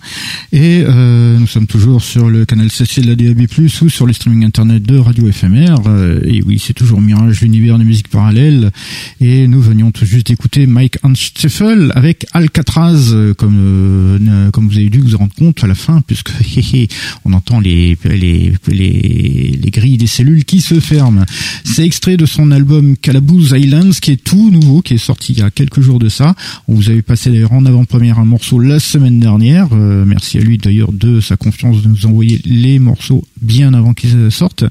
Et 0.52 0.84
euh, 0.86 1.13
nous 1.44 1.50
sommes 1.50 1.68
toujours 1.68 2.02
sur 2.02 2.30
le 2.30 2.46
canal 2.46 2.72
7 2.72 3.02
de 3.02 3.10
la 3.10 3.16
DAB+, 3.16 3.46
ou 3.82 3.90
sur 3.90 4.06
le 4.06 4.14
streaming 4.14 4.46
internet 4.46 4.82
de 4.82 4.98
Radio 4.98 5.30
FMR. 5.30 5.76
Euh, 5.88 6.22
et 6.24 6.42
oui, 6.42 6.58
c'est 6.58 6.72
toujours 6.72 7.02
Mirage, 7.02 7.42
l'univers 7.42 7.78
des 7.78 7.84
musiques 7.84 8.08
parallèles. 8.08 8.72
Et 9.20 9.46
nous 9.50 9.62
venions 9.62 9.92
tout 9.92 10.06
juste 10.06 10.28
d'écouter 10.28 10.68
Mike 10.68 11.00
Ansteffel 11.04 11.92
avec 11.96 12.28
Alcatraz, 12.32 13.12
euh, 13.12 13.34
comme 13.34 13.58
euh, 13.60 14.52
comme 14.52 14.70
vous 14.70 14.78
avez 14.78 14.90
dû 14.90 15.00
vous 15.02 15.18
rendre 15.18 15.36
compte 15.36 15.62
à 15.66 15.68
la 15.68 15.76
fin, 15.76 16.00
puisque 16.00 16.32
on 17.26 17.34
entend 17.34 17.60
les, 17.60 17.98
les, 18.06 18.54
les, 18.70 19.60
les 19.62 19.70
grilles 19.70 19.98
des 19.98 20.08
cellules 20.08 20.46
qui 20.46 20.62
se 20.62 20.80
ferment. 20.80 21.26
C'est 21.66 21.86
extrait 21.86 22.16
de 22.16 22.26
son 22.26 22.52
album 22.52 22.96
Calaboose 22.96 23.54
Islands, 23.54 24.00
qui 24.02 24.12
est 24.12 24.24
tout 24.24 24.50
nouveau, 24.50 24.82
qui 24.82 24.94
est 24.94 24.98
sorti 24.98 25.34
il 25.34 25.40
y 25.40 25.42
a 25.42 25.52
quelques 25.52 25.82
jours 25.82 26.00
de 26.00 26.08
ça. 26.08 26.36
On 26.70 26.74
vous 26.74 26.90
avait 26.90 27.02
passé 27.02 27.32
d'ailleurs 27.32 27.52
en 27.52 27.66
avant-première 27.66 28.18
un 28.18 28.26
morceau 28.26 28.60
la 28.60 28.80
semaine 28.80 29.20
dernière. 29.20 29.76
Merci 29.76 30.38
à 30.38 30.42
lui 30.42 30.58
d'ailleurs 30.58 30.94
de 30.94 31.20
sa 31.20 31.33
confiance 31.38 31.82
de 31.82 31.88
nous 31.88 32.06
envoyer 32.06 32.42
les 32.46 32.80
morceaux 32.80 33.24
bien 33.42 33.74
avant 33.74 33.94
qu'ils 33.94 34.32
sortent. 34.32 34.66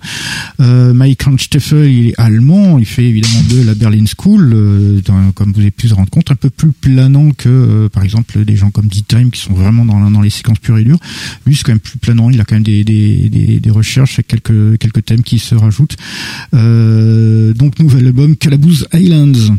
Euh, 0.60 0.92
Mike 0.92 1.26
Hansteffel, 1.26 1.90
il 1.90 2.08
est 2.08 2.14
allemand, 2.18 2.78
il 2.78 2.86
fait 2.86 3.04
évidemment 3.04 3.42
de 3.50 3.62
la 3.62 3.74
Berlin 3.74 4.04
School, 4.06 4.52
euh, 4.54 5.00
comme 5.34 5.52
vous 5.52 5.60
avez 5.60 5.70
pu 5.70 5.86
vous 5.88 5.94
rendre 5.94 6.10
compte, 6.10 6.30
un 6.30 6.36
peu 6.36 6.50
plus 6.50 6.72
planant 6.72 7.30
que 7.32 7.48
euh, 7.48 7.88
par 7.88 8.02
exemple 8.02 8.44
des 8.44 8.56
gens 8.56 8.70
comme 8.70 8.86
D-Time 8.86 9.30
qui 9.30 9.40
sont 9.40 9.52
vraiment 9.52 9.84
dans, 9.84 10.20
les 10.20 10.30
séquences 10.30 10.58
pures 10.58 10.78
et 10.78 10.84
dures. 10.84 10.98
Lui 11.46 11.56
c'est 11.56 11.64
quand 11.64 11.72
même 11.72 11.80
plus 11.80 11.98
planant, 11.98 12.30
il 12.30 12.40
a 12.40 12.44
quand 12.44 12.56
même 12.56 12.62
des, 12.62 12.84
des, 12.84 13.28
des, 13.28 13.60
des 13.60 13.70
recherches 13.70 14.14
avec 14.14 14.28
quelques, 14.28 14.78
quelques 14.78 15.04
thèmes 15.04 15.22
qui 15.22 15.38
se 15.38 15.54
rajoutent. 15.54 15.96
Euh, 16.54 17.52
donc 17.54 17.78
nouvel 17.78 18.06
album 18.06 18.36
Calaboose 18.36 18.86
Islands. 18.92 19.56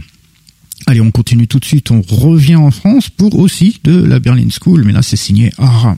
Allez, 0.85 1.01
on 1.01 1.11
continue 1.11 1.47
tout 1.47 1.59
de 1.59 1.65
suite, 1.65 1.91
on 1.91 2.01
revient 2.01 2.57
en 2.57 2.71
France 2.71 3.09
pour 3.09 3.39
aussi 3.39 3.79
de 3.83 4.03
la 4.03 4.19
Berlin 4.19 4.47
School, 4.49 4.83
mais 4.85 4.91
là 4.91 5.01
c'est 5.01 5.15
signé. 5.15 5.51
Ara 5.57 5.97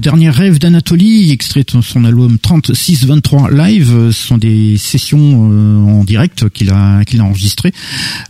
Dernier 0.00 0.30
rêve 0.30 0.58
d'Anatolie, 0.58 1.30
extrait 1.30 1.62
de 1.62 1.82
son 1.82 2.06
album 2.06 2.38
3623 2.38 3.50
live. 3.50 3.94
Euh, 3.94 4.12
ce 4.12 4.28
sont 4.28 4.38
des 4.38 4.78
sessions 4.78 5.50
euh, 5.52 5.84
en 5.84 6.04
direct 6.04 6.48
qu'il 6.48 6.70
a 6.70 7.02
enregistrées. 7.20 7.72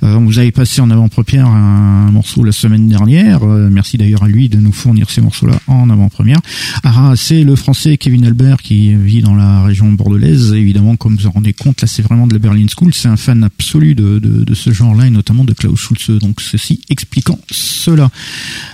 on 0.02 0.24
vous 0.24 0.40
avait 0.40 0.50
passé 0.50 0.80
en 0.80 0.90
avant-première 0.90 1.46
un, 1.46 2.10
morceau 2.10 2.42
la 2.42 2.50
semaine 2.50 2.88
dernière. 2.88 3.44
merci 3.44 3.98
d'ailleurs 3.98 4.24
à 4.24 4.28
lui 4.28 4.48
de 4.48 4.58
nous 4.58 4.72
fournir 4.72 5.10
ces 5.10 5.20
morceaux-là 5.20 5.60
en 5.68 5.90
avant-première. 5.90 6.40
C'est 7.16 7.44
le 7.44 7.56
français 7.56 7.96
Kevin 7.96 8.24
Albert 8.24 8.58
qui 8.62 8.94
vit 8.94 9.22
dans 9.22 9.34
la 9.34 9.62
région 9.62 9.92
bordelaise. 9.92 10.52
Évidemment, 10.52 10.96
comme 10.96 11.16
vous 11.16 11.24
vous 11.24 11.30
rendez 11.30 11.52
compte, 11.52 11.80
là 11.82 11.88
c'est 11.88 12.02
vraiment 12.02 12.26
de 12.26 12.32
la 12.32 12.38
Berlin 12.38 12.66
School. 12.74 12.94
C'est 12.94 13.08
un 13.08 13.16
fan 13.16 13.44
absolu 13.44 13.94
de, 13.94 14.18
de, 14.18 14.44
de 14.44 14.54
ce 14.54 14.72
genre-là 14.72 15.06
et 15.06 15.10
notamment 15.10 15.44
de 15.44 15.52
Klaus 15.52 15.78
Schulze. 15.78 16.18
Donc 16.20 16.40
ceci 16.40 16.80
expliquant 16.88 17.38
cela. 17.50 18.10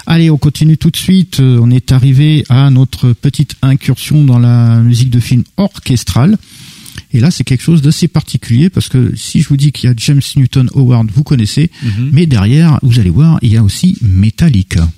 Allez, 0.07 0.31
on 0.31 0.39
continue 0.39 0.79
tout 0.79 0.91
de 0.91 0.97
suite. 0.97 1.41
Euh, 1.41 1.59
on 1.63 1.71
est 1.71 1.93
arrivé 1.93 2.45
à 2.49 2.71
notre 2.71 3.13
petite 3.13 3.57
incursion 3.63 4.25
dans 4.25 4.39
la 4.39 4.81
musique 4.81 5.11
de 5.11 5.21
film 5.21 5.45
orchestrale. 5.57 6.37
Et 7.13 7.21
là, 7.21 7.31
c'est 7.31 7.45
quelque 7.45 7.63
chose 7.63 7.83
d'assez 7.83 8.09
particulier 8.09 8.71
parce 8.71 8.89
que 8.89 9.15
si 9.17 9.41
je 9.41 9.49
vous 9.49 9.57
dis 9.57 9.73
qu'il 9.73 9.89
y 9.89 9.93
a 9.93 9.95
James 9.97 10.21
Newton 10.37 10.69
Howard, 10.75 11.09
vous 11.15 11.23
connaissez, 11.23 11.71
mhm. 11.83 12.11
mais 12.13 12.27
derrière, 12.27 12.79
vous 12.83 12.99
allez 12.99 13.11
voir, 13.11 13.39
il 13.43 13.53
y 13.53 13.57
a 13.57 13.63
aussi 13.63 13.97
Metallica. 14.03 14.89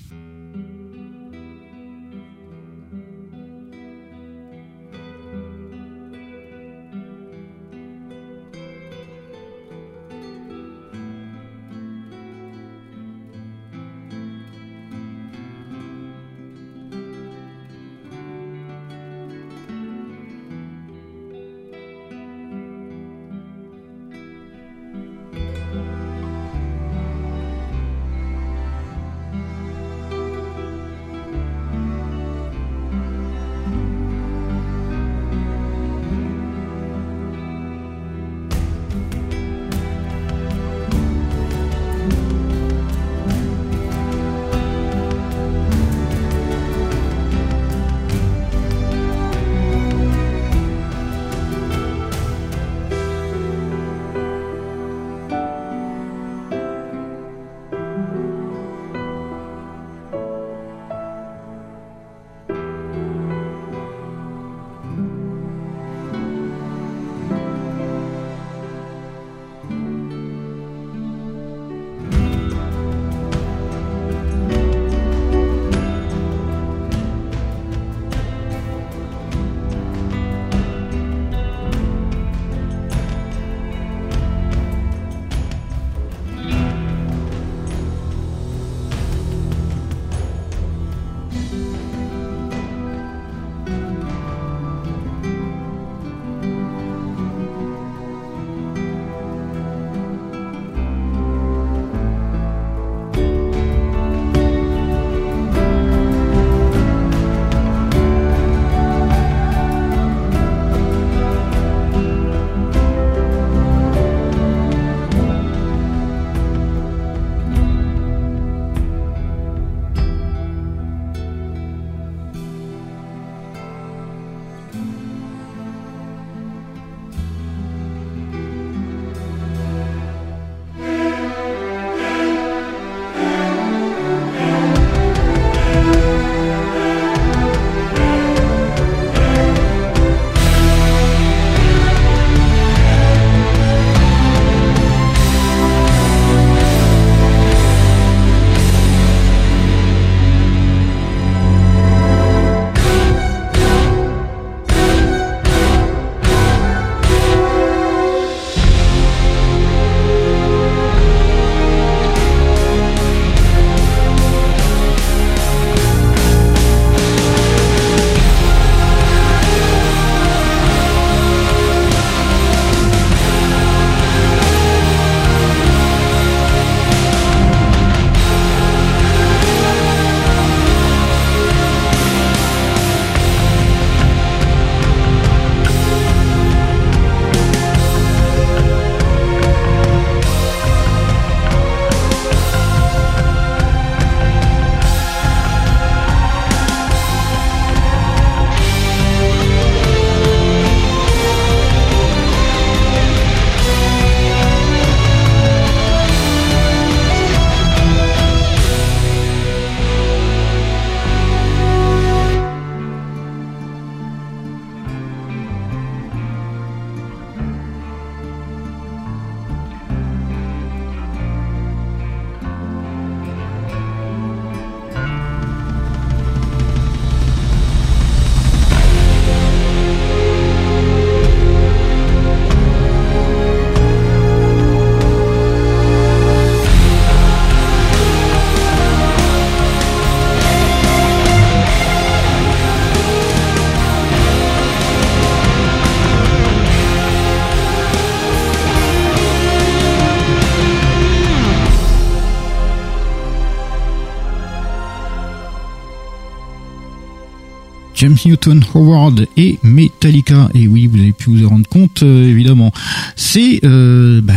James 258.19 258.32
Newton 258.32 258.65
Howard 258.74 259.27
et 259.36 259.59
Metallica. 259.62 260.49
Et 260.55 260.66
oui, 260.66 260.86
vous 260.86 260.99
avez 260.99 261.12
pu 261.12 261.31
vous 261.31 261.45
en 261.45 261.51
rendre 261.51 261.69
compte, 261.69 262.03
euh, 262.03 262.28
évidemment. 262.28 262.73
C'est, 263.16 263.61
euh, 263.65 264.20
bah, 264.23 264.35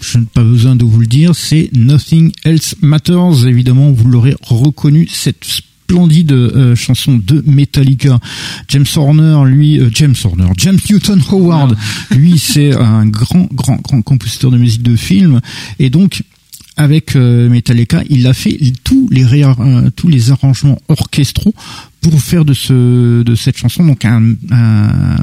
je 0.00 0.18
n'ai 0.18 0.26
pas 0.26 0.42
besoin 0.42 0.76
de 0.76 0.84
vous 0.84 1.00
le 1.00 1.06
dire, 1.06 1.34
c'est 1.34 1.70
Nothing 1.74 2.32
Else 2.44 2.76
Matters. 2.80 3.46
Évidemment, 3.46 3.90
vous 3.92 4.08
l'aurez 4.08 4.34
reconnu, 4.42 5.08
cette 5.10 5.44
splendide 5.44 6.32
euh, 6.32 6.74
chanson 6.74 7.20
de 7.22 7.42
Metallica. 7.46 8.18
James 8.68 8.86
Horner, 8.94 9.42
lui, 9.46 9.78
euh, 9.78 9.90
James 9.92 10.14
Horner, 10.24 10.48
James 10.56 10.78
Newton 10.88 11.20
Howard, 11.30 11.76
lui, 12.16 12.38
c'est 12.38 12.74
un 12.74 13.06
grand, 13.06 13.48
grand, 13.52 13.76
grand 13.76 14.02
compositeur 14.02 14.50
de 14.50 14.58
musique 14.58 14.82
de 14.82 14.96
film. 14.96 15.40
Et 15.78 15.90
donc, 15.90 16.22
avec 16.76 17.16
euh, 17.16 17.48
Metallica, 17.48 18.02
il 18.10 18.26
a 18.26 18.34
fait 18.34 18.58
tous 18.84 19.08
les 19.10 19.24
tous 19.96 20.08
les 20.08 20.30
arrangements 20.30 20.78
orchestraux 20.88 21.54
pour 22.00 22.20
faire 22.20 22.44
de 22.44 22.52
ce 22.54 23.22
de 23.22 23.34
cette 23.34 23.56
chanson 23.56 23.84
donc 23.84 24.04
un, 24.04 24.34
un, 24.50 25.16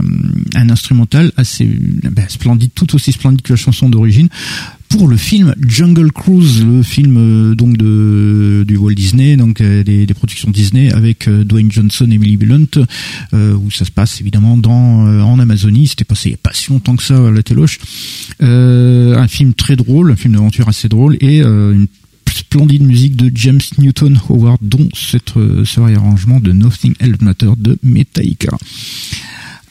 un 0.56 0.70
instrumental 0.70 1.32
assez 1.38 1.66
ben, 1.66 2.26
splendide, 2.28 2.72
tout 2.74 2.94
aussi 2.96 3.12
splendide 3.12 3.42
que 3.42 3.54
la 3.54 3.58
chanson 3.58 3.88
d'origine 3.88 4.30
pour 4.94 5.08
le 5.08 5.18
film 5.18 5.56
Jungle 5.68 6.12
Cruise, 6.12 6.64
le 6.64 6.84
film 6.84 7.18
euh, 7.18 7.56
donc 7.56 7.78
de 7.78 8.64
du 8.68 8.78
Walt 8.78 8.94
Disney, 8.94 9.36
donc 9.38 9.60
euh, 9.60 9.84
des, 9.84 10.06
des, 10.06 10.14
productions 10.14 10.52
Disney 10.52 10.94
avec 10.94 11.28
euh, 11.28 11.44
Dwayne 11.44 11.72
Johnson 11.72 12.08
et 12.12 12.14
Emily 12.14 12.38
Blunt, 12.38 12.68
où 13.34 13.72
ça 13.72 13.86
se 13.86 13.92
passe 13.92 14.22
évidemment 14.22 14.56
dans 14.56 15.24
en 15.24 15.40
Amazonie. 15.40 15.88
C'était 15.88 16.04
passé 16.04 16.38
pas 16.42 16.52
si 16.54 16.70
longtemps 16.70 16.96
que 16.96 17.02
ça 17.02 17.18
à 17.18 17.32
la 17.32 17.42
téloche. 17.42 17.80
un 18.40 19.28
film 19.28 19.56
très 19.56 19.76
drôle, 19.76 20.12
un 20.12 20.16
film 20.16 20.36
d'aventure 20.36 20.70
assez 20.70 20.90
drôle 20.90 21.18
et 21.22 21.40
une 21.40 21.88
splendide 22.32 22.84
musique 22.84 23.16
de 23.16 23.32
James 23.34 23.62
Newton 23.80 24.20
Howard, 24.30 24.60
dont 24.62 24.90
cette, 24.94 25.34
ce 25.34 25.80
réarrangement 25.80 26.40
de 26.40 26.52
Nothing 26.52 26.94
Else 27.00 27.22
Matter 27.22 27.52
de 27.58 27.80
Metallica. 27.82 28.56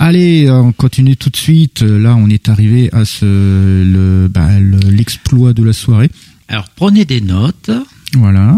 Allez, 0.05 0.51
on 0.51 0.73
continue 0.73 1.17
tout 1.17 1.31
de 1.31 1.37
suite. 1.37 1.83
Là, 1.83 2.17
on 2.17 2.29
est 2.29 2.49
arrivé 2.49 2.91
à 2.93 3.05
ce 3.05 3.25
le 3.25 4.27
bah, 4.27 4.49
l'exploit 4.59 5.53
de 5.53 5.63
la 5.63 5.73
soirée. 5.73 6.11
Alors, 6.49 6.69
prenez 6.75 7.05
des 7.05 7.21
notes. 7.21 7.71
Voilà. 8.15 8.57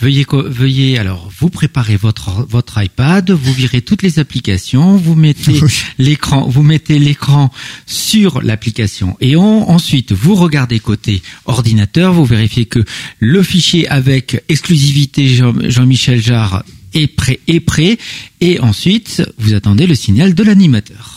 Veuillez, 0.00 0.24
veuillez 0.32 0.98
alors 0.98 1.30
vous 1.38 1.50
préparez 1.50 1.96
votre 1.96 2.46
votre 2.48 2.82
iPad, 2.82 3.30
vous 3.30 3.52
virez 3.52 3.82
toutes 3.82 4.02
les 4.02 4.18
applications, 4.18 4.96
vous 4.96 5.14
mettez 5.14 5.60
l'écran, 5.98 6.48
vous 6.48 6.62
mettez 6.62 6.98
l'écran 6.98 7.52
sur 7.84 8.40
l'application 8.40 9.18
et 9.20 9.36
on, 9.36 9.68
ensuite 9.68 10.12
vous 10.12 10.34
regardez 10.34 10.80
côté 10.80 11.20
ordinateur, 11.44 12.14
vous 12.14 12.24
vérifiez 12.24 12.64
que 12.64 12.82
le 13.18 13.42
fichier 13.42 13.86
avec 13.88 14.42
exclusivité 14.48 15.28
Jean-Michel 15.28 16.22
Jarre 16.22 16.64
est 16.94 17.06
prêt, 17.06 17.40
est 17.48 17.60
prêt, 17.60 17.98
et 18.40 18.60
ensuite 18.60 19.22
vous 19.38 19.54
attendez 19.54 19.86
le 19.86 19.94
signal 19.94 20.34
de 20.34 20.42
l'animateur. 20.42 21.16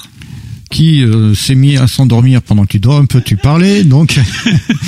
Qui 0.69 1.03
euh, 1.03 1.35
s'est 1.35 1.53
mis 1.53 1.77
à 1.77 1.85
s'endormir 1.85 2.41
pendant 2.41 2.63
que 2.63 2.71
tu 2.71 2.79
dors 2.79 2.97
un 2.97 3.05
peu, 3.05 3.21
tu 3.21 3.37
parlais, 3.37 3.83
donc. 3.83 4.19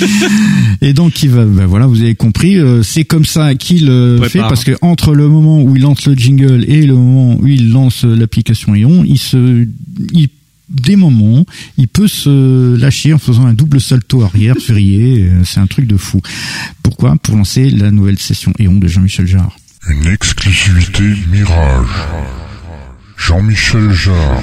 Et 0.82 0.92
donc 0.92 1.22
il 1.22 1.30
va, 1.30 1.44
ben 1.44 1.64
voilà, 1.66 1.86
vous 1.86 2.02
avez 2.02 2.16
compris, 2.16 2.58
euh, 2.58 2.82
c'est 2.82 3.04
comme 3.04 3.24
ça 3.24 3.54
qu'il 3.54 3.88
euh, 3.88 4.20
fait 4.28 4.40
parce 4.40 4.64
que 4.64 4.76
entre 4.80 5.14
le 5.14 5.28
moment 5.28 5.62
où 5.62 5.76
il 5.76 5.82
lance 5.82 6.04
le 6.06 6.14
jingle 6.16 6.64
et 6.66 6.84
le 6.84 6.94
moment 6.94 7.36
où 7.38 7.46
il 7.46 7.70
lance 7.70 8.02
l'application 8.02 8.74
Eon, 8.74 9.04
il 9.06 9.18
se, 9.18 9.64
il 10.12 10.28
des 10.68 10.96
moments, 10.96 11.46
il 11.78 11.86
peut 11.86 12.08
se 12.08 12.74
lâcher 12.74 13.12
en 13.12 13.18
faisant 13.18 13.46
un 13.46 13.54
double 13.54 13.80
salto 13.80 14.22
arrière, 14.22 14.56
furier, 14.58 15.30
c'est 15.44 15.60
un 15.60 15.68
truc 15.68 15.86
de 15.86 15.96
fou. 15.96 16.20
Pourquoi? 16.82 17.14
Pour 17.22 17.36
lancer 17.36 17.70
la 17.70 17.92
nouvelle 17.92 18.18
session 18.18 18.52
Eon 18.58 18.74
de 18.74 18.88
Jean-Michel 18.88 19.28
Jarre. 19.28 19.56
Une 19.88 20.06
exclusivité 20.08 21.04
Mirage. 21.30 21.86
Jean-Michel 23.16 23.92
Jarre. 23.92 24.42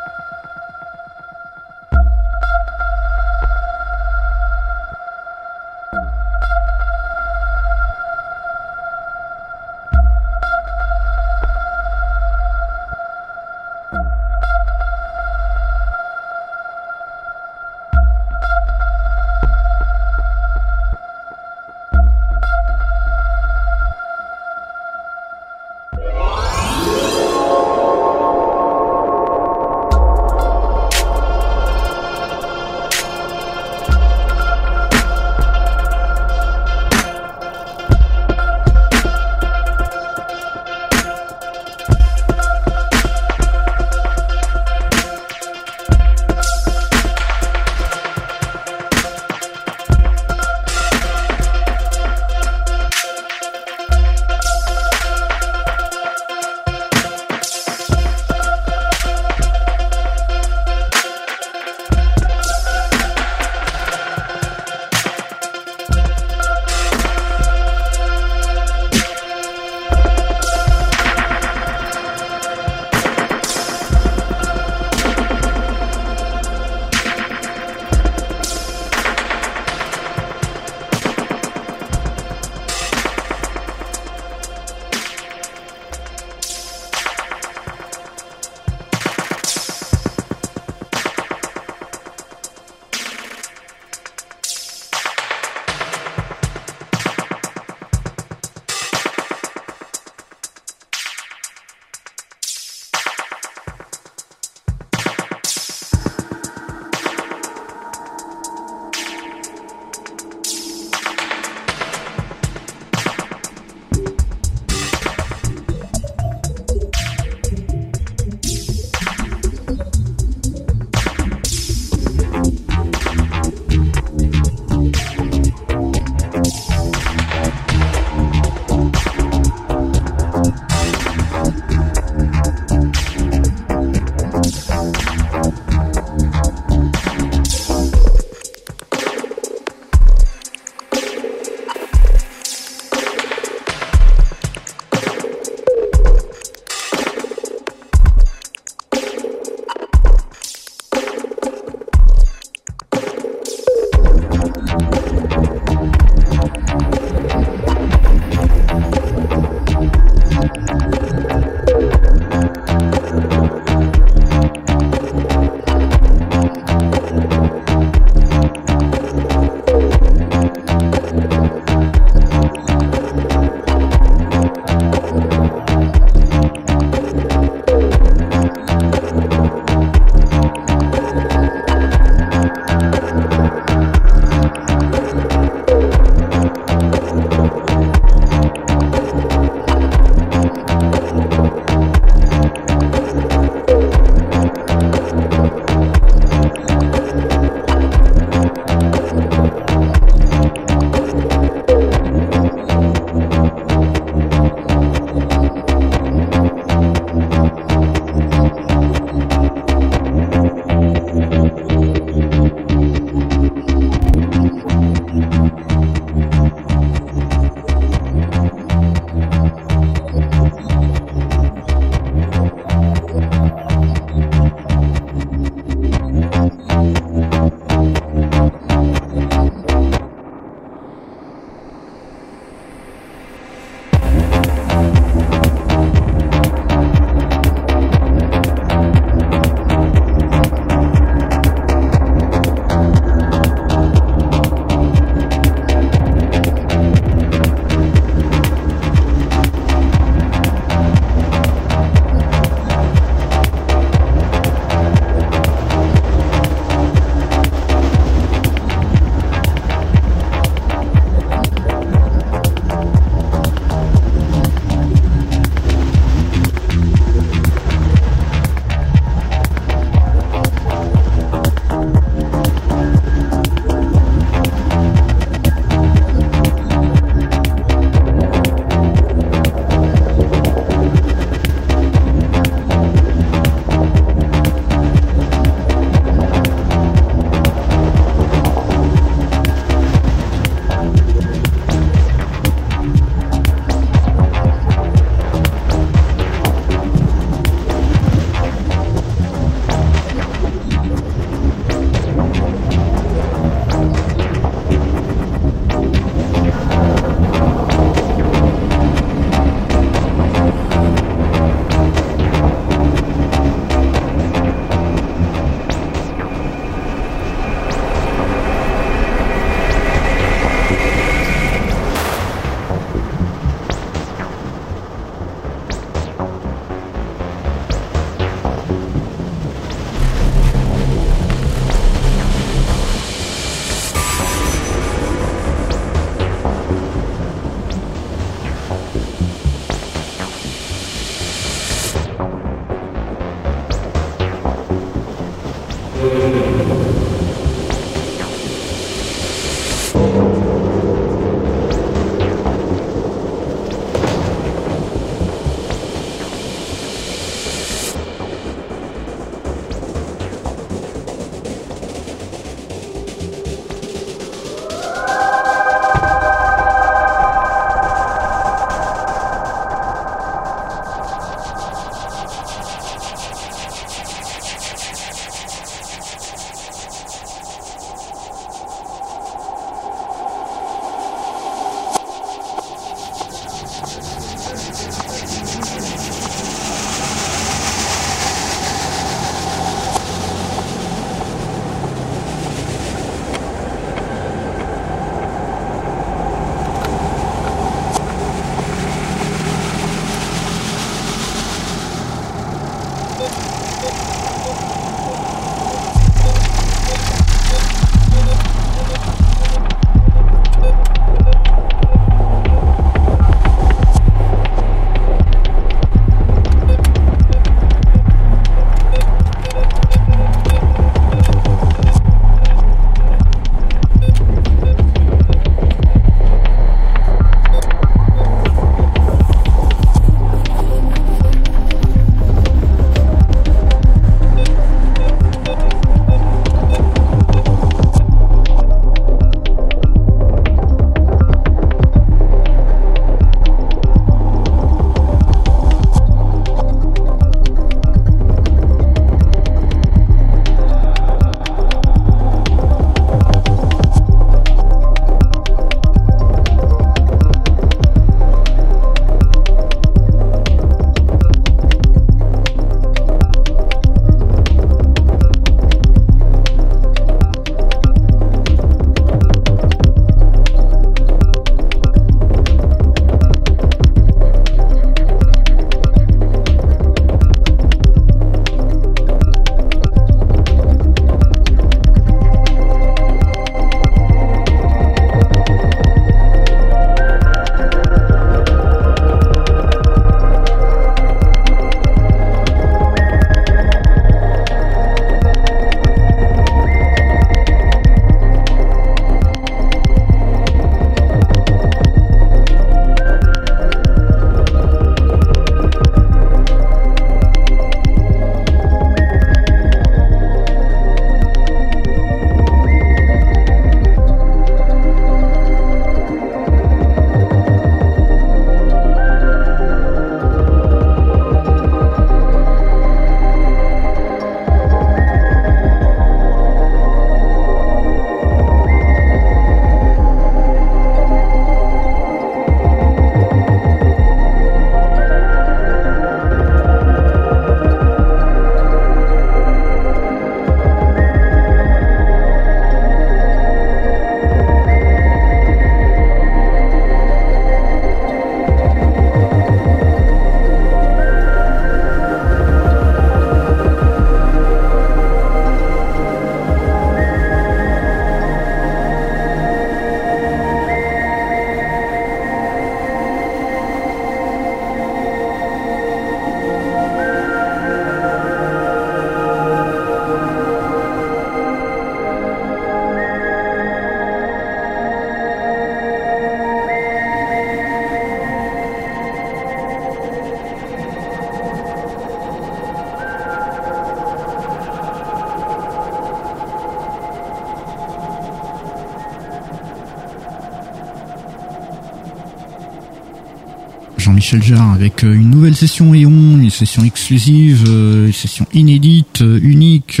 Avec 594.32 595.02
euh, 595.02 595.12
une 595.12 595.30
nouvelle 595.30 595.56
session 595.56 595.92
Eon, 595.92 596.38
une 596.40 596.50
session 596.50 596.84
exclusive, 596.84 597.64
euh, 597.66 598.06
une 598.06 598.12
session 598.12 598.46
inédite, 598.52 599.24
unique, 599.42 600.00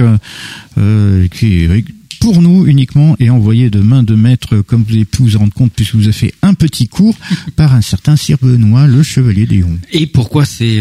qui 1.32 1.64
est 1.64 1.84
pour 2.20 2.40
nous 2.42 2.66
uniquement 2.66 3.16
et 3.18 3.30
envoyée 3.30 3.70
de 3.70 3.80
main 3.80 4.02
de 4.02 4.14
maître, 4.14 4.60
comme 4.60 4.84
vous 4.84 4.94
avez 4.94 5.04
pu 5.04 5.22
vous 5.22 5.38
rendre 5.38 5.52
compte, 5.52 5.72
puisque 5.74 5.94
vous 5.94 6.04
avez 6.04 6.12
fait 6.12 6.34
un 6.42 6.54
petit 6.54 6.86
cours 6.86 7.16
par 7.56 7.74
un 7.74 7.82
certain 7.82 8.16
Sir 8.16 8.38
Benoît, 8.40 8.86
le 8.86 9.02
chevalier 9.02 9.46
d'Eon. 9.46 9.78
Et 9.92 10.06
pourquoi 10.06 10.44
c'est 10.44 10.80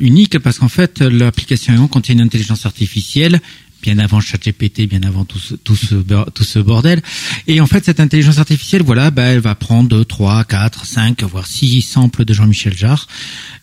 unique? 0.00 0.38
Parce 0.38 0.58
qu'en 0.58 0.68
fait, 0.68 1.00
l'application 1.00 1.74
Eon 1.74 1.88
contient 1.88 2.14
une 2.14 2.20
intelligence 2.20 2.66
artificielle 2.66 3.40
bien 3.82 3.98
avant 3.98 4.20
ChatGPT, 4.20 4.88
bien 4.88 5.02
avant 5.02 5.24
tout 5.24 5.38
ce, 5.38 5.54
tout 5.54 5.74
ce, 5.74 5.96
tout 6.30 6.44
ce 6.44 6.58
bordel. 6.60 7.02
Et 7.48 7.60
en 7.60 7.66
fait, 7.66 7.84
cette 7.84 8.00
intelligence 8.00 8.38
artificielle, 8.38 8.82
voilà, 8.82 9.10
bah, 9.10 9.24
elle 9.24 9.40
va 9.40 9.54
prendre 9.54 9.88
2, 9.88 10.04
3, 10.04 10.44
4, 10.44 10.86
5, 10.86 11.22
voire 11.24 11.46
6 11.46 11.82
samples 11.82 12.24
de 12.24 12.32
Jean-Michel 12.32 12.74
Jarre 12.74 13.08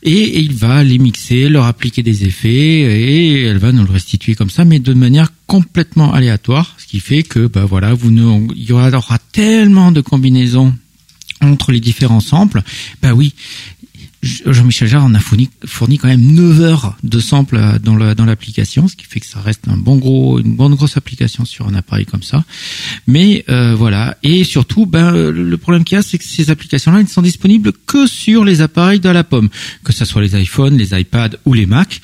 et 0.03 0.39
il 0.39 0.53
va 0.53 0.83
les 0.83 0.97
mixer, 0.97 1.49
leur 1.49 1.65
appliquer 1.65 2.03
des 2.03 2.25
effets 2.25 2.49
et 2.51 3.43
elle 3.43 3.57
va 3.57 3.71
nous 3.71 3.85
le 3.85 3.91
restituer 3.91 4.35
comme 4.35 4.49
ça, 4.49 4.65
mais 4.65 4.79
de 4.79 4.93
manière 4.93 5.31
complètement 5.47 6.13
aléatoire, 6.13 6.75
qui 6.89 6.99
fait 6.99 7.23
que, 7.23 7.45
bah 7.45 7.65
voilà, 7.65 7.93
vous 7.93 8.09
ne, 8.09 8.51
il 8.55 8.63
y 8.63 8.71
aura 8.71 9.19
tellement 9.31 9.91
de 9.91 10.01
combinaisons 10.01 10.73
entre 11.41 11.71
les 11.71 11.79
différents 11.79 12.19
samples, 12.19 12.63
bah 13.01 13.13
oui, 13.13 13.33
Jean-Michel 14.21 14.87
Jarre 14.87 15.05
en 15.05 15.13
a 15.13 15.19
fourni, 15.19 15.49
fourni, 15.65 15.97
quand 15.97 16.09
même 16.09 16.33
9 16.33 16.61
heures 16.61 16.97
de 17.03 17.19
samples 17.19 17.79
dans 17.81 17.95
dans 18.13 18.25
l'application, 18.25 18.87
ce 18.87 18.97
qui 18.97 19.05
fait 19.05 19.21
que 19.21 19.25
ça 19.25 19.39
reste 19.39 19.67
un 19.69 19.77
bon 19.77 19.97
gros, 19.97 20.39
une 20.39 20.55
bonne 20.55 20.75
grosse 20.75 20.97
application 20.97 21.45
sur 21.45 21.67
un 21.67 21.73
appareil 21.73 22.05
comme 22.05 22.23
ça. 22.23 22.43
Mais 23.07 23.45
euh, 23.49 23.75
voilà, 23.75 24.17
et 24.23 24.43
surtout, 24.43 24.85
ben 24.85 25.13
le 25.13 25.57
problème 25.57 25.85
qu'il 25.85 25.95
y 25.95 25.99
a, 25.99 26.01
c'est 26.01 26.17
que 26.17 26.25
ces 26.25 26.49
applications-là, 26.49 27.01
ne 27.01 27.07
sont 27.07 27.21
disponibles 27.21 27.71
que 27.87 28.07
sur 28.07 28.43
les 28.43 28.59
appareils 28.61 28.99
de 28.99 29.09
la 29.09 29.23
pomme, 29.23 29.49
que 29.85 29.93
ce 29.93 30.03
soit 30.03 30.21
les 30.21 30.35
iPhones, 30.41 30.77
les 30.77 30.99
iPads 30.99 31.37
ou 31.45 31.53
les 31.53 31.65
Mac. 31.65 32.01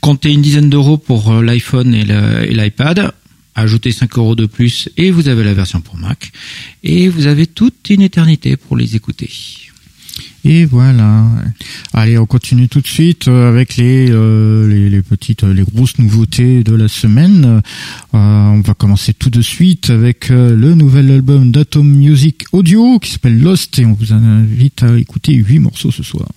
Comptez 0.00 0.32
une 0.32 0.42
dizaine 0.42 0.70
d'euros 0.70 0.96
pour 0.96 1.32
euh, 1.32 1.42
l'iPhone 1.42 1.94
et 1.94 2.04
l'iPad, 2.54 3.12
ajoutez 3.58 3.92
5 3.92 4.16
euros 4.18 4.34
de 4.34 4.46
plus 4.46 4.88
et 4.96 5.10
vous 5.10 5.28
avez 5.28 5.44
la 5.44 5.54
version 5.54 5.80
pour 5.80 5.96
Mac. 5.96 6.32
Et 6.82 7.08
vous 7.08 7.26
avez 7.26 7.46
toute 7.46 7.90
une 7.90 8.02
éternité 8.02 8.56
pour 8.56 8.76
les 8.76 8.96
écouter. 8.96 9.30
Et 10.44 10.64
voilà. 10.64 11.26
Allez, 11.92 12.16
on 12.16 12.26
continue 12.26 12.68
tout 12.68 12.80
de 12.80 12.86
suite 12.86 13.28
euh, 13.28 13.48
avec 13.48 13.76
les, 13.76 14.08
euh, 14.10 14.68
les, 14.68 14.88
les, 14.88 15.02
petites, 15.02 15.42
les 15.42 15.62
grosses 15.62 15.98
nouveautés 15.98 16.62
de 16.62 16.74
la 16.74 16.88
semaine. 16.88 17.60
Euh, 18.14 18.18
on 18.18 18.60
va 18.60 18.74
commencer 18.74 19.12
tout 19.12 19.30
de 19.30 19.42
suite 19.42 19.90
avec 19.90 20.28
le 20.30 20.74
nouvel 20.74 21.10
album 21.10 21.50
d'Atom 21.50 21.86
Music 21.86 22.44
Audio 22.52 22.98
qui 22.98 23.10
s'appelle 23.12 23.40
Lost 23.40 23.78
et 23.78 23.84
on 23.84 23.92
vous 23.92 24.12
invite 24.12 24.82
à 24.82 24.96
écouter 24.96 25.34
huit 25.34 25.58
morceaux 25.58 25.90
ce 25.90 26.02
soir. 26.02 26.28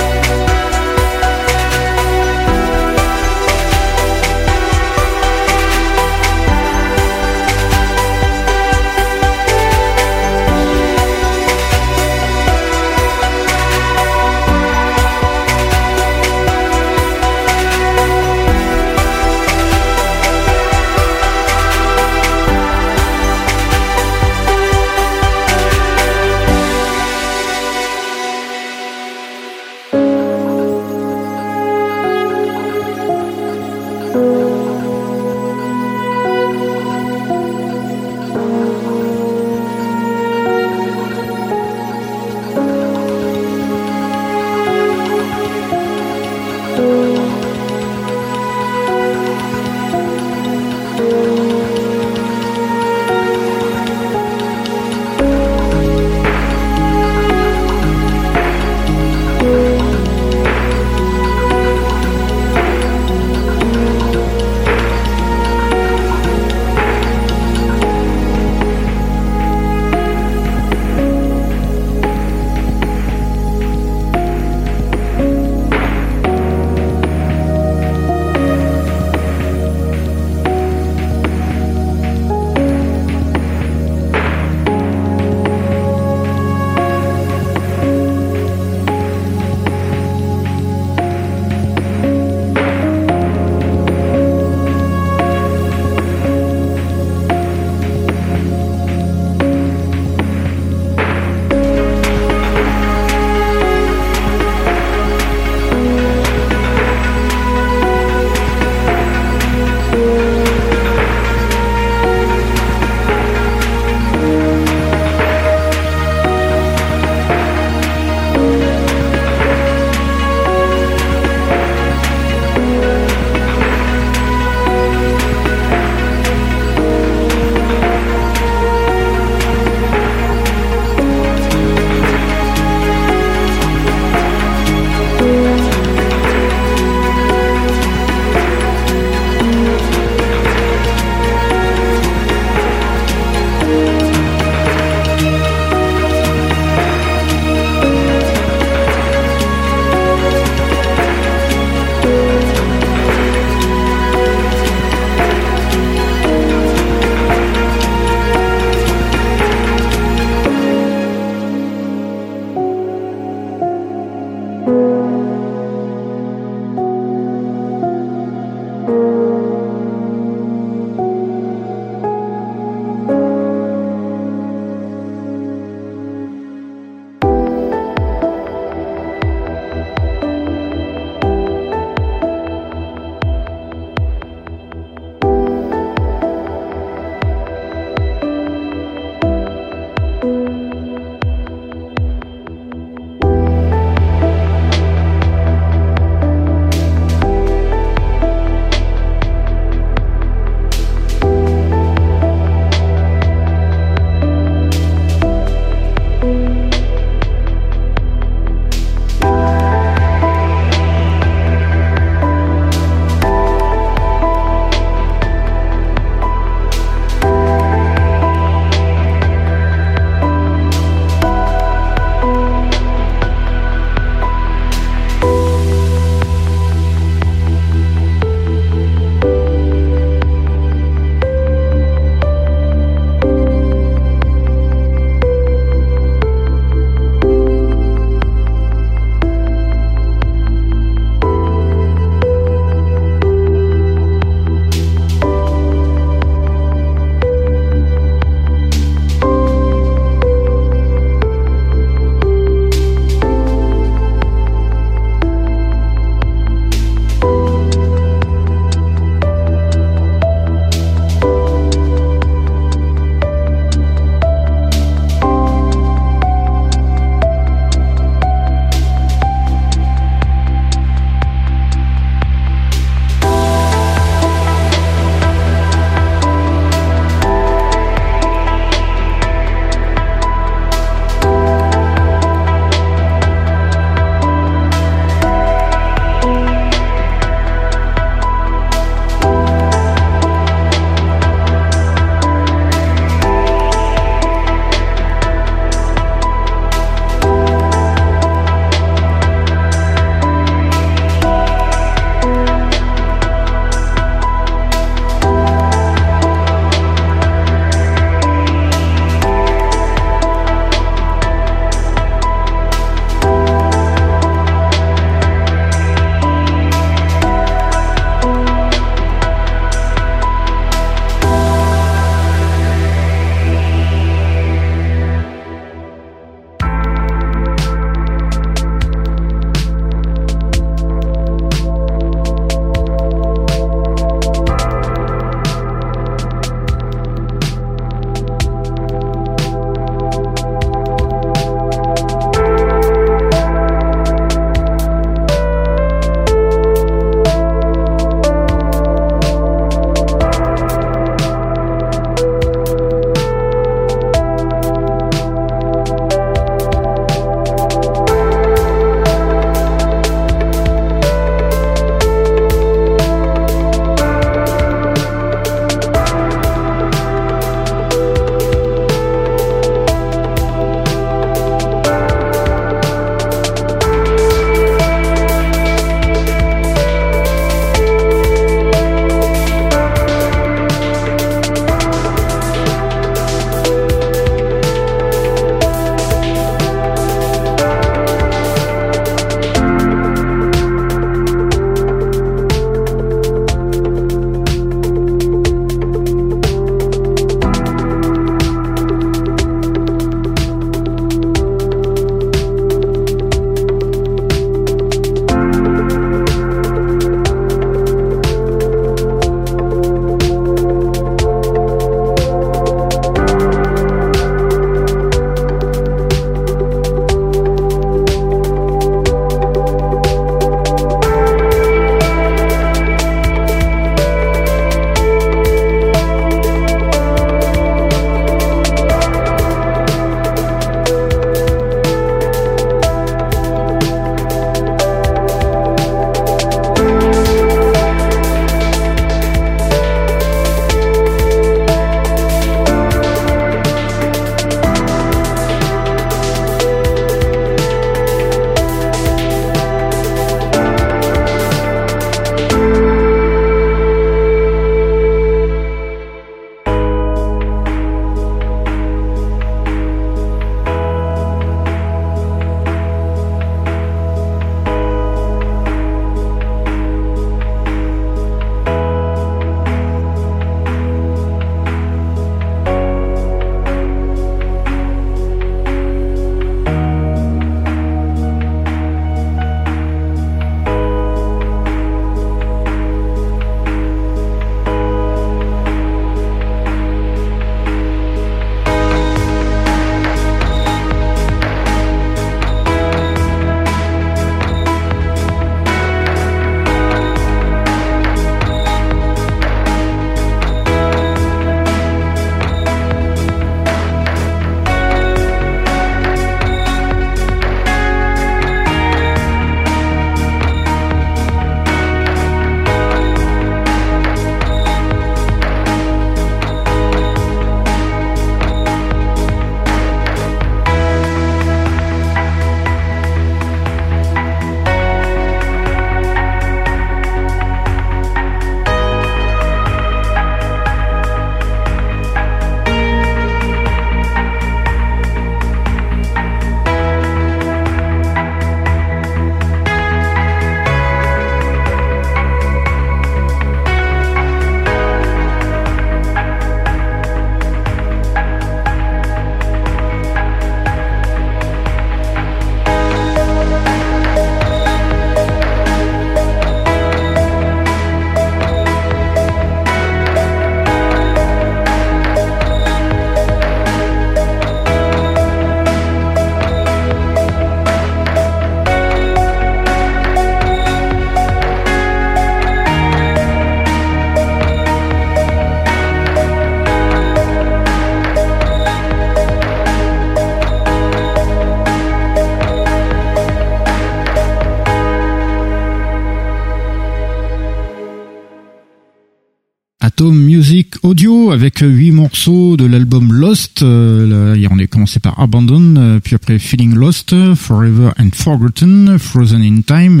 Atom 589.98 590.16
Music 590.16 590.76
Audio 590.84 591.32
avec 591.32 591.58
huit 591.58 591.90
morceaux 591.90 592.56
de 592.56 592.64
l'album 592.66 593.12
Lost. 593.12 593.62
Euh, 593.62 594.36
là, 594.36 594.48
on 594.48 594.58
est 594.60 594.68
commencé 594.68 595.00
par 595.00 595.18
Abandon, 595.18 595.74
euh, 595.76 595.98
puis 595.98 596.14
après 596.14 596.38
Feeling 596.38 596.72
Lost, 596.72 597.16
Forever 597.34 597.90
and 597.98 598.10
Forgotten, 598.12 598.96
Frozen 599.00 599.42
in 599.42 599.62
Time, 599.62 600.00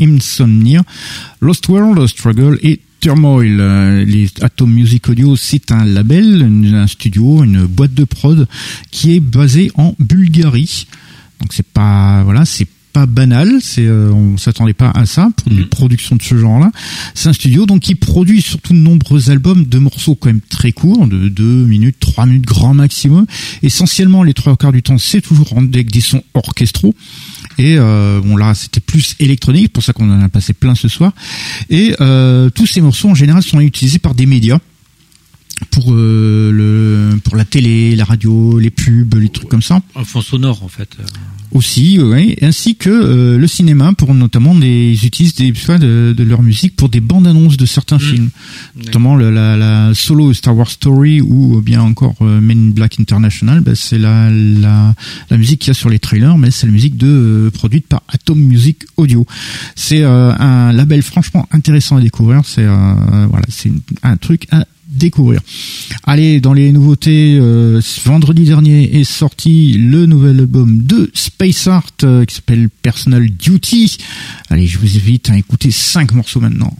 Insomnia, 0.00 0.82
Lost 1.42 1.68
World, 1.68 2.06
Struggle 2.06 2.58
et 2.62 2.80
Turmoil. 3.00 3.60
Euh, 3.60 4.06
les 4.06 4.30
Atom 4.40 4.72
Music 4.72 5.06
Audio, 5.06 5.36
c'est 5.36 5.70
un 5.70 5.84
label, 5.84 6.40
un 6.74 6.86
studio, 6.86 7.44
une 7.44 7.66
boîte 7.66 7.92
de 7.92 8.04
prod 8.04 8.48
qui 8.90 9.16
est 9.16 9.20
basée 9.20 9.70
en 9.74 9.94
Bulgarie. 9.98 10.86
Donc 11.40 11.52
c'est 11.52 11.66
pas 11.66 12.22
voilà, 12.24 12.46
c'est 12.46 12.66
pas 12.96 13.04
banal, 13.04 13.58
c'est 13.60 13.84
euh, 13.84 14.10
on 14.10 14.38
s'attendait 14.38 14.72
pas 14.72 14.90
à 14.90 15.04
ça 15.04 15.28
pour 15.36 15.52
une 15.52 15.64
mm. 15.64 15.68
production 15.68 16.16
de 16.16 16.22
ce 16.22 16.34
genre-là. 16.34 16.72
C'est 17.12 17.28
un 17.28 17.34
studio 17.34 17.66
donc 17.66 17.82
qui 17.82 17.94
produit 17.94 18.40
surtout 18.40 18.72
de 18.72 18.78
nombreux 18.78 19.28
albums 19.28 19.66
de 19.66 19.78
morceaux 19.78 20.14
quand 20.14 20.30
même 20.30 20.40
très 20.40 20.72
courts, 20.72 21.06
de 21.06 21.28
2 21.28 21.44
minutes, 21.44 21.96
3 22.00 22.24
minutes 22.24 22.46
grand 22.46 22.72
maximum. 22.72 23.26
Essentiellement 23.62 24.22
les 24.22 24.32
trois 24.32 24.56
quarts 24.56 24.72
du 24.72 24.82
temps, 24.82 24.96
c'est 24.96 25.20
toujours 25.20 25.52
avec 25.58 25.92
des 25.92 26.00
sons 26.00 26.22
orchestraux. 26.32 26.94
Et 27.58 27.76
euh, 27.76 28.22
bon 28.22 28.34
là, 28.34 28.54
c'était 28.54 28.80
plus 28.80 29.14
électronique, 29.20 29.74
pour 29.74 29.82
ça 29.82 29.92
qu'on 29.92 30.10
en 30.10 30.22
a 30.22 30.30
passé 30.30 30.54
plein 30.54 30.74
ce 30.74 30.88
soir. 30.88 31.12
Et 31.68 31.94
euh, 32.00 32.48
tous 32.48 32.66
ces 32.66 32.80
morceaux 32.80 33.10
en 33.10 33.14
général 33.14 33.42
sont 33.42 33.60
utilisés 33.60 33.98
par 33.98 34.14
des 34.14 34.24
médias 34.24 34.58
pour 35.70 35.92
euh, 35.92 36.50
le 36.50 37.20
pour 37.20 37.36
la 37.36 37.44
télé, 37.44 37.94
la 37.94 38.06
radio, 38.06 38.58
les 38.58 38.70
pubs, 38.70 39.16
les 39.16 39.28
trucs 39.28 39.50
comme 39.50 39.60
ça. 39.60 39.82
Un 39.94 40.04
fond 40.04 40.22
sonore 40.22 40.62
en 40.62 40.68
fait 40.68 40.96
aussi, 41.52 41.98
oui, 42.00 42.36
ainsi 42.42 42.76
que 42.76 42.90
euh, 42.90 43.38
le 43.38 43.46
cinéma 43.46 43.92
pour 43.92 44.14
notamment 44.14 44.54
des 44.54 45.06
utilisent 45.06 45.34
des 45.34 45.52
de, 45.52 46.14
de 46.16 46.24
leur 46.24 46.42
musique 46.42 46.76
pour 46.76 46.88
des 46.88 47.00
bandes 47.00 47.26
annonces 47.26 47.56
de 47.56 47.66
certains 47.66 47.96
mm. 47.96 48.00
films, 48.00 48.30
notamment 48.76 49.16
la, 49.16 49.56
la, 49.56 49.94
solo 49.94 50.32
Star 50.32 50.56
Wars 50.56 50.70
Story 50.70 51.20
ou 51.20 51.60
bien 51.60 51.80
encore 51.80 52.16
euh, 52.20 52.40
Men 52.40 52.68
in 52.68 52.70
Black 52.70 52.98
International. 53.00 53.60
Ben, 53.60 53.74
c'est 53.74 53.98
la, 53.98 54.30
la, 54.30 54.94
la 55.30 55.36
musique 55.36 55.60
qu'il 55.60 55.68
y 55.68 55.70
a 55.70 55.74
sur 55.74 55.88
les 55.88 55.98
trailers, 55.98 56.36
mais 56.38 56.50
c'est 56.50 56.66
la 56.66 56.72
musique 56.72 56.96
de 56.96 57.06
euh, 57.06 57.50
produite 57.50 57.86
par 57.86 58.02
Atom 58.08 58.38
Music 58.38 58.84
Audio. 58.96 59.26
C'est 59.74 60.02
un 60.02 60.72
label 60.72 61.02
franchement 61.02 61.48
intéressant 61.52 61.96
à 61.96 62.00
découvrir. 62.00 62.42
C'est 62.44 62.66
voilà, 62.66 63.46
c'est 63.48 63.72
un 64.02 64.16
truc 64.16 64.46
à 64.50 64.66
découvrir. 64.88 65.40
Allez, 66.04 66.40
dans 66.40 66.52
les 66.52 66.72
nouveautés, 66.72 67.38
euh, 67.40 67.80
vendredi 68.04 68.44
dernier 68.44 68.98
est 68.98 69.04
sorti 69.04 69.72
le 69.72 70.06
nouvel 70.06 70.40
album 70.40 70.82
de 70.82 71.10
Space 71.14 71.66
Art 71.66 71.84
euh, 72.04 72.24
qui 72.24 72.34
s'appelle 72.34 72.68
Personal 72.82 73.28
Duty. 73.28 73.98
Allez, 74.48 74.66
je 74.66 74.78
vous 74.78 74.96
invite 74.96 75.30
à 75.30 75.36
écouter 75.36 75.70
cinq 75.70 76.12
morceaux 76.12 76.40
maintenant. 76.40 76.76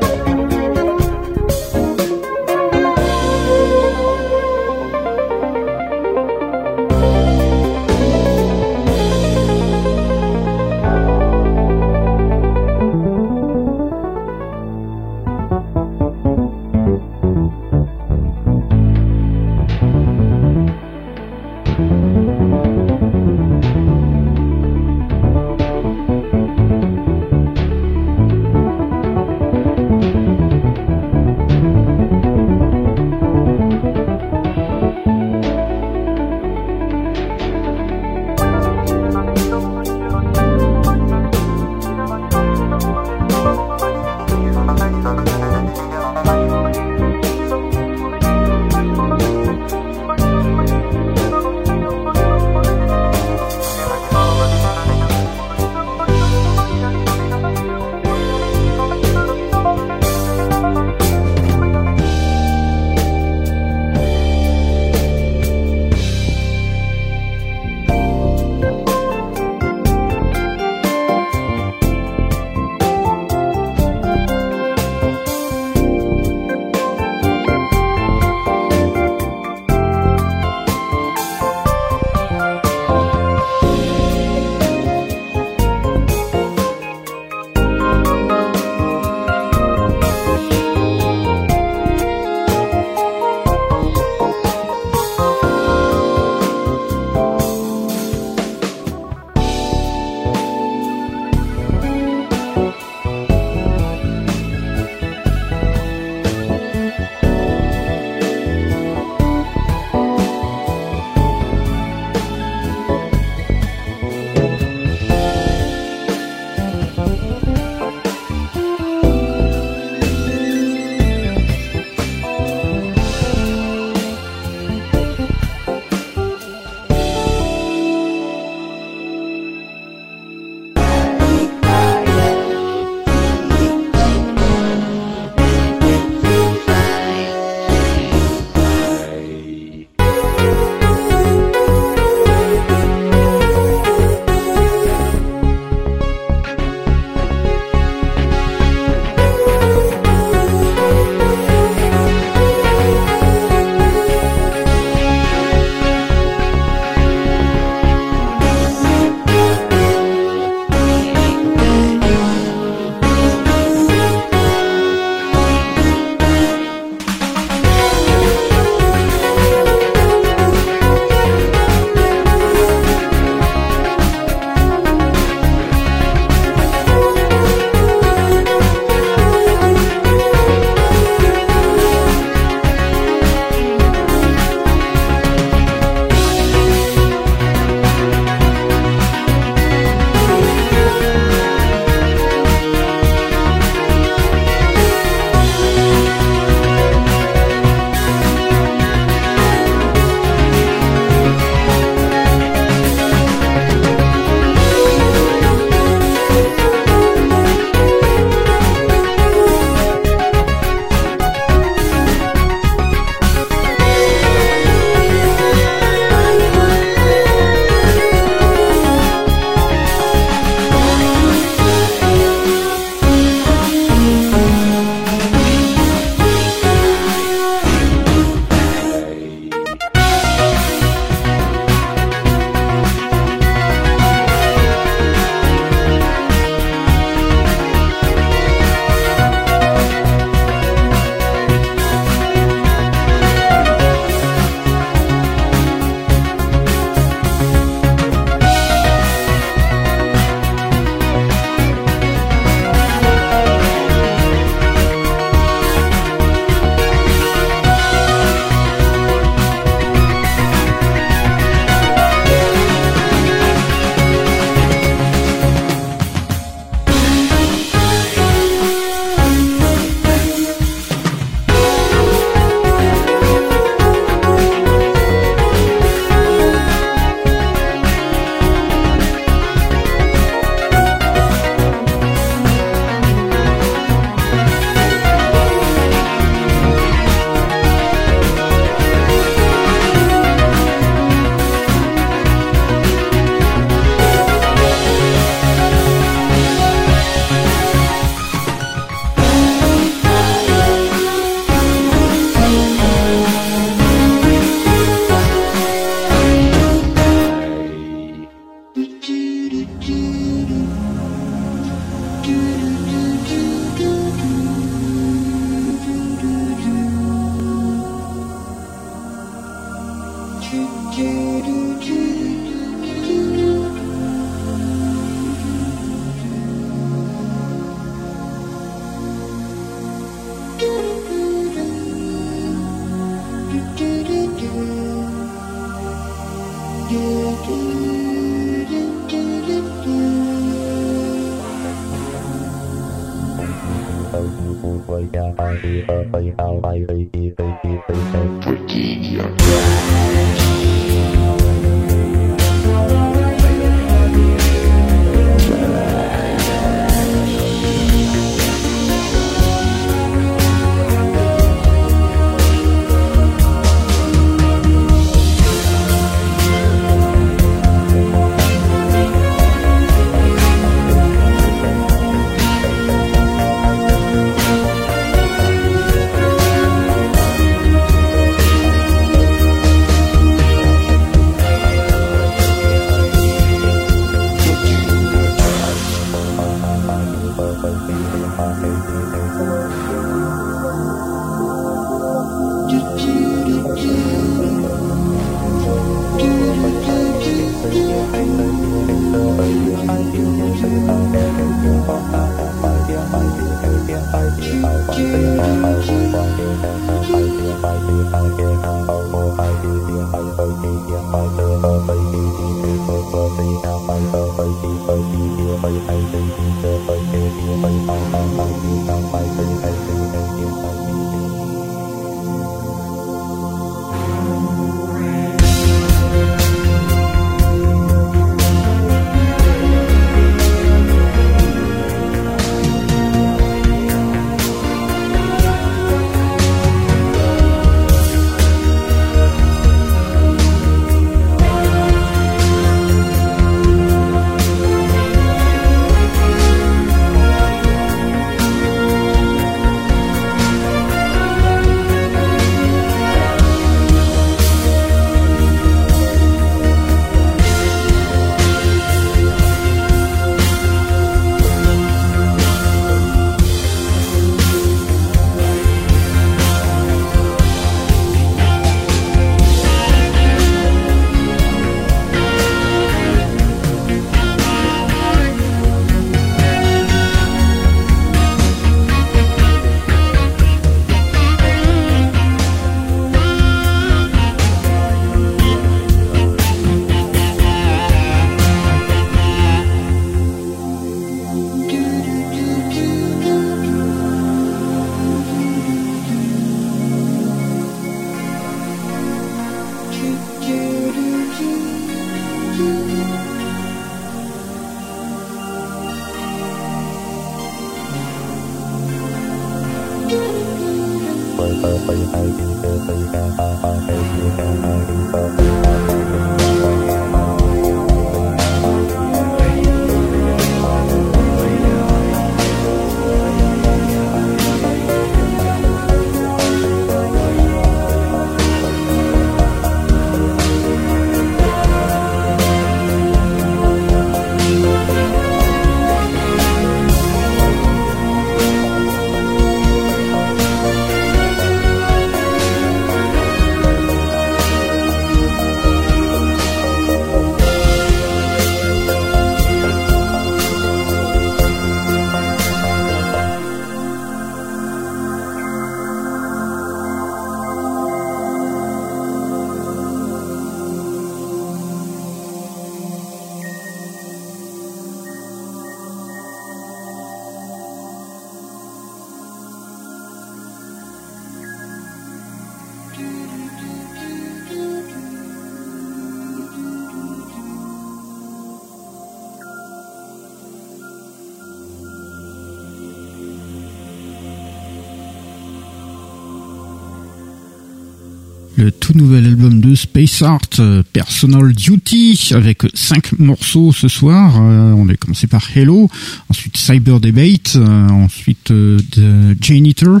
Space 589.74 590.22
Art, 590.22 590.40
euh, 590.58 590.82
Personal 590.92 591.52
Duty, 591.52 592.30
avec 592.32 592.62
cinq 592.74 593.18
morceaux 593.18 593.72
ce 593.72 593.88
soir. 593.88 594.36
Euh, 594.40 594.72
on 594.72 594.84
va 594.84 594.94
commencer 594.96 595.26
par 595.26 595.44
Hello, 595.54 595.88
ensuite 596.28 596.56
Cyber 596.56 597.00
Debate, 597.00 597.56
euh, 597.56 597.88
ensuite 597.88 598.44
The 598.44 599.40
Janitor, 599.40 600.00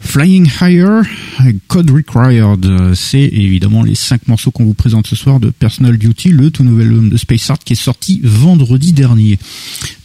Flying 0.00 0.48
Higher, 0.60 1.02
Code 1.66 1.90
Required, 1.90 2.94
c'est 2.94 3.18
évidemment 3.18 3.82
les 3.82 3.96
cinq 3.96 4.28
morceaux 4.28 4.52
qu'on 4.52 4.64
vous 4.64 4.74
présente 4.74 5.08
ce 5.08 5.16
soir 5.16 5.40
de 5.40 5.50
Personal 5.50 5.98
Duty, 5.98 6.30
le 6.30 6.50
tout 6.50 6.62
nouvel 6.62 6.88
album 6.88 7.10
de 7.10 7.16
Space 7.16 7.50
Art 7.50 7.58
qui 7.58 7.72
est 7.72 7.76
sorti 7.76 8.20
vendredi 8.22 8.92
dernier. 8.92 9.38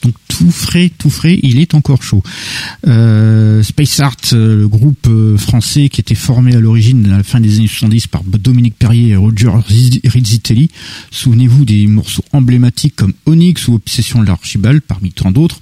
Donc 0.04 0.16
tout 0.28 0.52
frais, 0.52 0.92
tout 0.98 1.10
frais, 1.10 1.40
il 1.44 1.60
est 1.60 1.74
encore 1.76 2.04
chaud. 2.04 2.22
Euh, 2.88 3.64
Space 3.64 4.00
Art, 4.02 4.18
euh, 4.34 4.58
le 4.58 4.68
groupe 4.68 5.08
euh, 5.08 5.38
français 5.38 5.88
qui 5.88 6.02
était 6.02 6.16
formé 6.16 6.56
à 6.56 6.60
l'origine 6.60 7.06
à 7.12 7.18
la 7.18 7.24
fin 7.24 7.40
des 7.40 7.58
années 7.58 7.68
70 7.68 8.08
par 8.08 8.24
Dominique 8.24 8.76
Perrier 8.78 9.10
et 9.10 9.16
Roger 9.16 9.50
Rizzitelli. 10.04 10.70
Souvenez-vous 11.12 11.64
des 11.64 11.88
morceaux 11.88 12.26
emblématiques 12.34 12.96
comme 12.96 13.14
Onyx 13.26 13.68
ou 13.68 13.76
Obsession 13.76 14.22
de 14.22 14.28
l'Archibald, 14.28 14.82
parmi 14.82 15.12
tant 15.12 15.32
d'autres. 15.32 15.60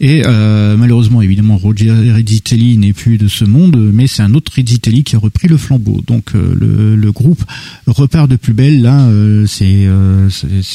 Et 0.00 0.22
euh, 0.24 0.76
malheureusement, 0.76 1.20
évidemment, 1.20 1.58
Roger 1.58 1.90
Rizzitelli 1.90 2.78
n'est 2.78 2.94
plus 2.94 3.18
de 3.18 3.28
ce 3.28 3.44
monde, 3.44 3.76
mais 3.92 4.06
c'est 4.06 4.22
un 4.22 4.34
autre 4.34 4.52
Rizzitelli 4.52 5.04
qui 5.04 5.16
a 5.16 5.18
repris 5.18 5.48
le 5.48 5.58
flambeau. 5.58 6.02
Donc 6.06 6.32
le, 6.32 6.96
le, 6.96 7.12
groupe 7.12 7.44
repart 7.86 8.28
de 8.28 8.36
plus 8.36 8.54
belle. 8.54 8.82
Là, 8.82 9.08
c'est, 9.46 9.88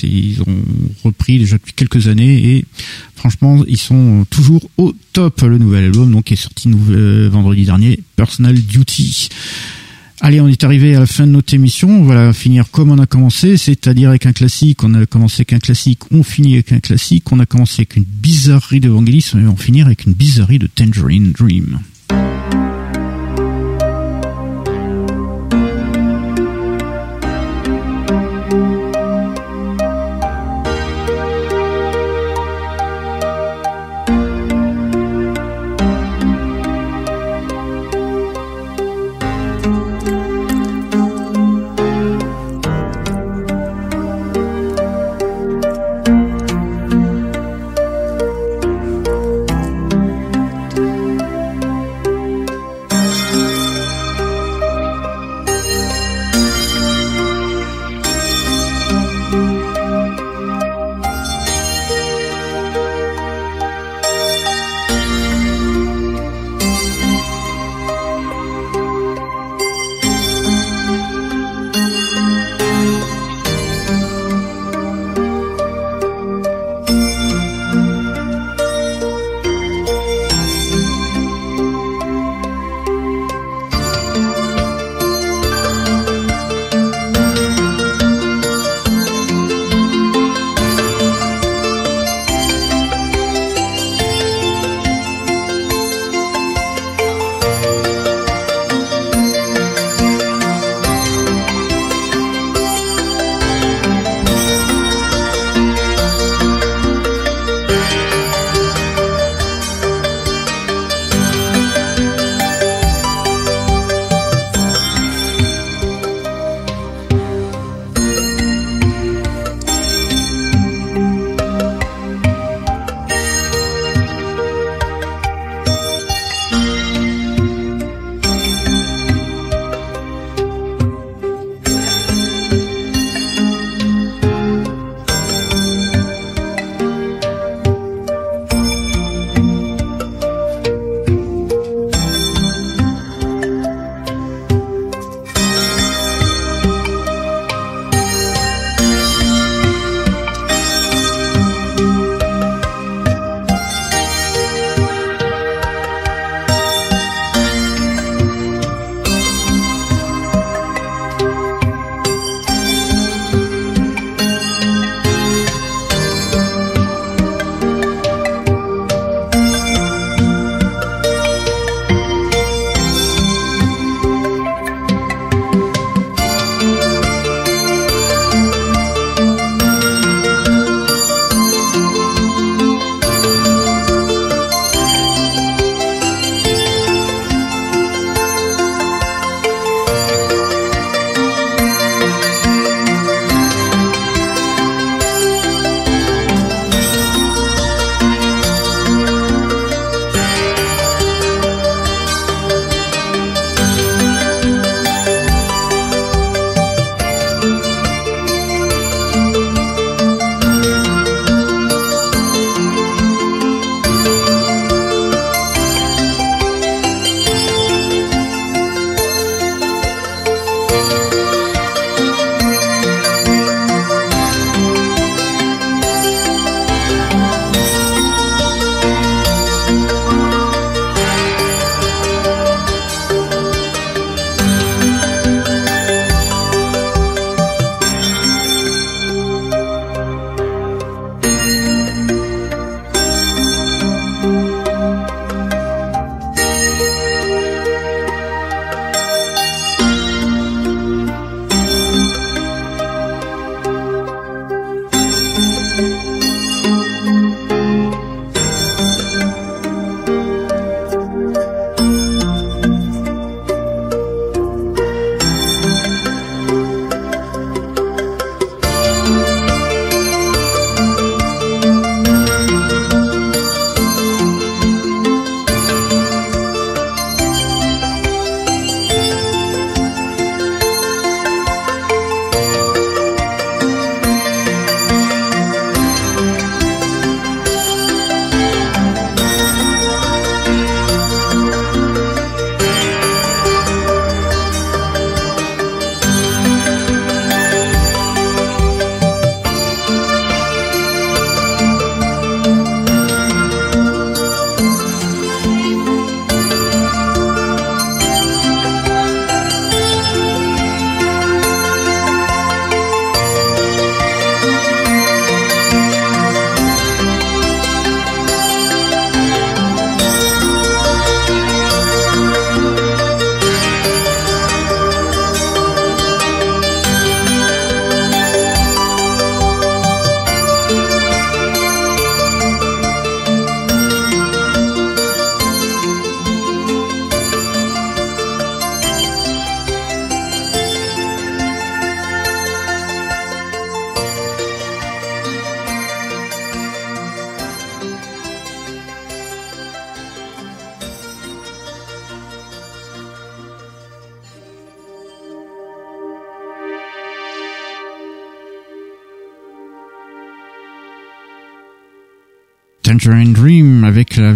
ils 0.04 0.42
ont 0.42 0.64
repris 1.04 1.40
déjà 1.40 1.58
depuis 1.58 1.74
quelques 1.74 2.08
années 2.08 2.56
et 2.56 2.66
Franchement, 3.16 3.64
ils 3.68 3.78
sont 3.78 4.26
toujours 4.30 4.70
au 4.78 4.94
top. 5.14 5.42
Le 5.42 5.58
nouvel 5.58 5.86
album 5.86 6.12
donc 6.12 6.32
est 6.32 6.36
sorti 6.36 6.70
vendredi 6.70 7.66
dernier, 7.66 8.00
Personal 8.16 8.56
Duty. 8.56 9.30
Allez, 10.22 10.42
on 10.42 10.50
est 10.50 10.66
arrivé 10.66 10.96
à 10.96 11.00
la 11.00 11.06
fin 11.06 11.26
de 11.26 11.32
notre 11.32 11.54
émission. 11.54 11.90
On 11.90 12.04
va 12.04 12.34
finir 12.34 12.70
comme 12.72 12.92
on 12.92 13.00
a 13.00 13.06
commencé, 13.06 13.56
c'est-à-dire 13.56 14.10
avec 14.10 14.26
un 14.26 14.34
classique. 14.34 14.84
On 14.84 14.94
a 14.94 15.06
commencé 15.06 15.36
avec 15.42 15.54
un 15.54 15.60
classique, 15.60 16.00
on 16.12 16.24
finit 16.24 16.56
avec 16.56 16.74
un 16.74 16.82
classique. 16.82 17.32
On 17.32 17.40
a 17.40 17.46
commencé 17.46 17.76
avec 17.80 17.96
une 17.96 18.04
bizarrerie 18.04 18.82
de 18.82 18.90
Vangelis, 18.90 19.32
et 19.36 19.48
on 19.48 19.56
finir 19.56 19.86
avec 19.86 20.06
une 20.06 20.14
bizarrerie 20.14 20.60
de 20.60 20.68
Tangerine 20.68 21.32
Dream. 21.32 21.80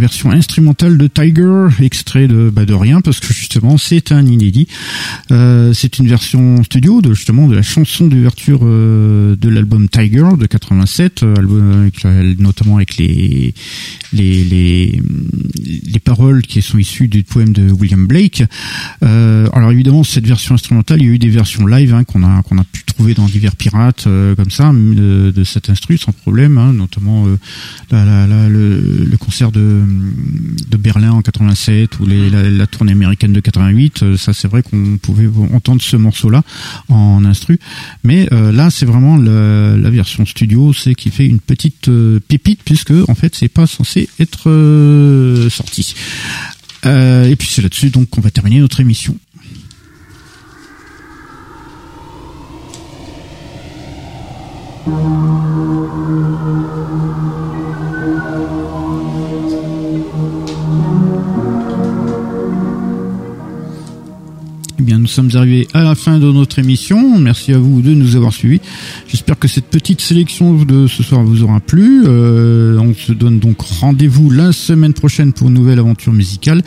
Version 0.03 0.31
instrumentale 0.31 0.97
de 0.97 1.07
Tiger, 1.07 1.67
extrait 1.81 2.27
de, 2.27 2.51
bah, 2.53 2.65
de 2.65 2.73
rien 2.73 2.99
parce 2.99 3.21
que 3.21 3.33
justement 3.33 3.77
c'est 3.77 4.11
un 4.11 4.25
inédit. 4.25 4.67
Euh, 5.31 5.71
c'est 5.71 5.97
une 5.97 6.09
version 6.09 6.61
studio 6.61 7.01
de 7.01 7.13
justement 7.13 7.47
de 7.47 7.55
la 7.55 7.61
chanson 7.61 8.07
d'ouverture 8.07 8.59
euh, 8.63 9.37
de 9.37 9.47
l'album 9.47 9.87
Tiger 9.87 10.31
de 10.37 10.45
87, 10.45 11.23
euh, 11.23 11.35
album 11.37 11.89
notamment 12.37 12.75
avec 12.75 12.97
les 12.97 13.53
les, 14.11 14.43
les 14.43 15.01
les 15.93 15.99
paroles 15.99 16.41
qui 16.41 16.61
sont 16.61 16.77
issues 16.77 17.07
du 17.07 17.23
poème 17.23 17.53
de 17.53 17.71
William 17.71 18.05
Blake. 18.05 18.43
Alors 19.01 19.71
évidemment 19.71 20.03
cette 20.03 20.27
version 20.27 20.55
instrumentale, 20.55 21.01
il 21.01 21.07
y 21.07 21.11
a 21.11 21.13
eu 21.13 21.19
des 21.19 21.29
versions 21.29 21.65
live 21.65 21.93
hein, 21.93 22.03
qu'on 22.03 22.23
a 22.23 22.41
qu'on 22.43 22.57
a 22.57 22.65
pu 22.65 22.83
trouver 22.83 23.13
dans 23.13 23.27
divers 23.27 23.55
pirates 23.55 24.03
comme 24.03 24.51
ça 24.51 24.73
de, 24.73 25.43
cet 25.45 25.69
instru 25.69 25.97
sans 25.97 26.11
problème, 26.11 26.57
hein, 26.57 26.73
notamment 26.73 27.25
le, 27.91 29.17
concert 29.17 29.51
de, 29.51 29.83
de 30.69 30.77
Berlin 30.77 31.11
en 31.11 31.21
87 31.21 31.99
ou 31.99 32.05
les, 32.05 32.29
la, 32.29 32.67
tournée 32.67 32.91
américaine 32.91 33.33
de 33.33 33.39
88. 33.39 34.03
Euh, 34.03 34.17
ça, 34.17 34.33
c'est 34.33 34.47
vrai 34.47 34.63
qu'on 34.63 34.97
pouvait 34.97 35.29
entendre 35.53 35.81
ce 35.81 35.95
morceau-là 35.95 36.43
en 36.89 37.23
instru, 37.25 37.59
mais 38.03 38.27
euh, 38.31 38.51
là, 38.51 38.69
c'est 38.69 38.85
vraiment 38.85 39.17
la, 39.17 39.77
la, 39.77 39.89
version 39.89 40.25
studio, 40.25 40.73
c'est 40.73 40.95
qui 40.95 41.11
fait 41.11 41.25
une 41.25 41.39
petite 41.39 41.89
euh, 41.89 42.19
pépite 42.27 42.61
puisque 42.63 42.93
en 43.07 43.15
fait, 43.15 43.35
c'est 43.35 43.49
pas 43.49 43.67
censé 43.67 44.09
être 44.19 44.49
sorti. 45.49 45.95
et 46.85 47.35
puis 47.37 47.47
c'est 47.49 47.61
là-dessus 47.61 47.89
donc 47.89 48.09
qu'on 48.09 48.21
va 48.21 48.31
terminer 48.31 48.59
notre 48.59 48.79
émission. 48.79 49.15
Eh 64.83 64.85
bien, 64.85 64.99
nous 64.99 65.07
sommes 65.07 65.29
arrivés 65.35 65.65
à 65.73 65.81
la 65.81 65.95
fin 65.95 66.19
de 66.19 66.29
notre 66.29 66.59
émission. 66.59 67.17
Merci 67.17 67.53
à 67.53 67.57
vous 67.57 67.81
de 67.81 67.93
nous 67.93 68.17
avoir 68.17 68.33
suivis. 68.33 68.59
J'espère 69.07 69.39
que 69.39 69.47
cette 69.47 69.67
petite 69.67 70.01
sélection 70.01 70.61
de 70.61 70.87
ce 70.87 71.03
soir 71.03 71.23
vous 71.23 71.41
aura 71.41 71.61
plu. 71.61 72.03
Euh, 72.05 72.77
on 72.79 72.93
se 72.93 73.13
donne 73.13 73.39
donc 73.39 73.61
rendez-vous 73.61 74.29
la 74.29 74.51
semaine 74.51 74.91
prochaine 74.91 75.31
pour 75.31 75.47
une 75.47 75.53
nouvelle 75.53 75.79
aventure 75.79 76.11
musicale. 76.11 76.63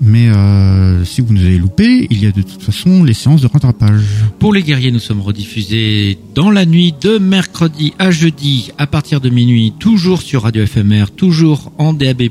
Mais 0.00 0.30
euh, 0.30 1.04
si 1.04 1.20
vous 1.20 1.34
nous 1.34 1.44
avez 1.44 1.58
loupé, 1.58 2.06
il 2.08 2.22
y 2.22 2.26
a 2.26 2.30
de 2.30 2.40
toute 2.40 2.62
façon 2.62 3.04
les 3.04 3.12
séances 3.12 3.42
de 3.42 3.48
rattrapage. 3.48 4.00
Pour 4.38 4.54
les 4.54 4.62
guerriers, 4.62 4.90
nous 4.90 4.98
sommes 4.98 5.20
rediffusés 5.20 6.16
dans 6.34 6.50
la 6.50 6.64
nuit 6.64 6.94
de 7.02 7.18
mercredi 7.18 7.92
à 7.98 8.10
jeudi 8.10 8.70
à 8.78 8.86
partir 8.86 9.20
de 9.20 9.28
minuit, 9.28 9.74
toujours 9.78 10.22
sur 10.22 10.44
Radio 10.44 10.64
FMR, 10.64 11.10
toujours 11.14 11.70
en 11.76 11.92
DAB+, 11.92 12.22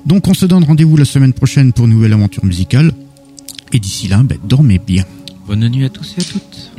Donc 0.06 0.28
on 0.28 0.34
se 0.34 0.46
donne 0.46 0.66
rendez-vous 0.66 0.98
la 0.98 1.06
semaine 1.06 1.32
prochaine 1.32 1.72
pour 1.72 1.86
une 1.86 1.92
nouvelle 1.92 2.12
aventure 2.12 2.44
musicale. 2.44 2.92
Et 3.72 3.80
d'ici 3.80 4.10
là, 4.10 4.22
ben, 4.22 4.38
dormez 4.44 4.82
bien. 4.86 5.06
Bonne 5.52 5.68
nuit 5.68 5.84
à 5.84 5.90
tous 5.90 6.18
et 6.18 6.22
à 6.22 6.24
toutes. 6.24 6.72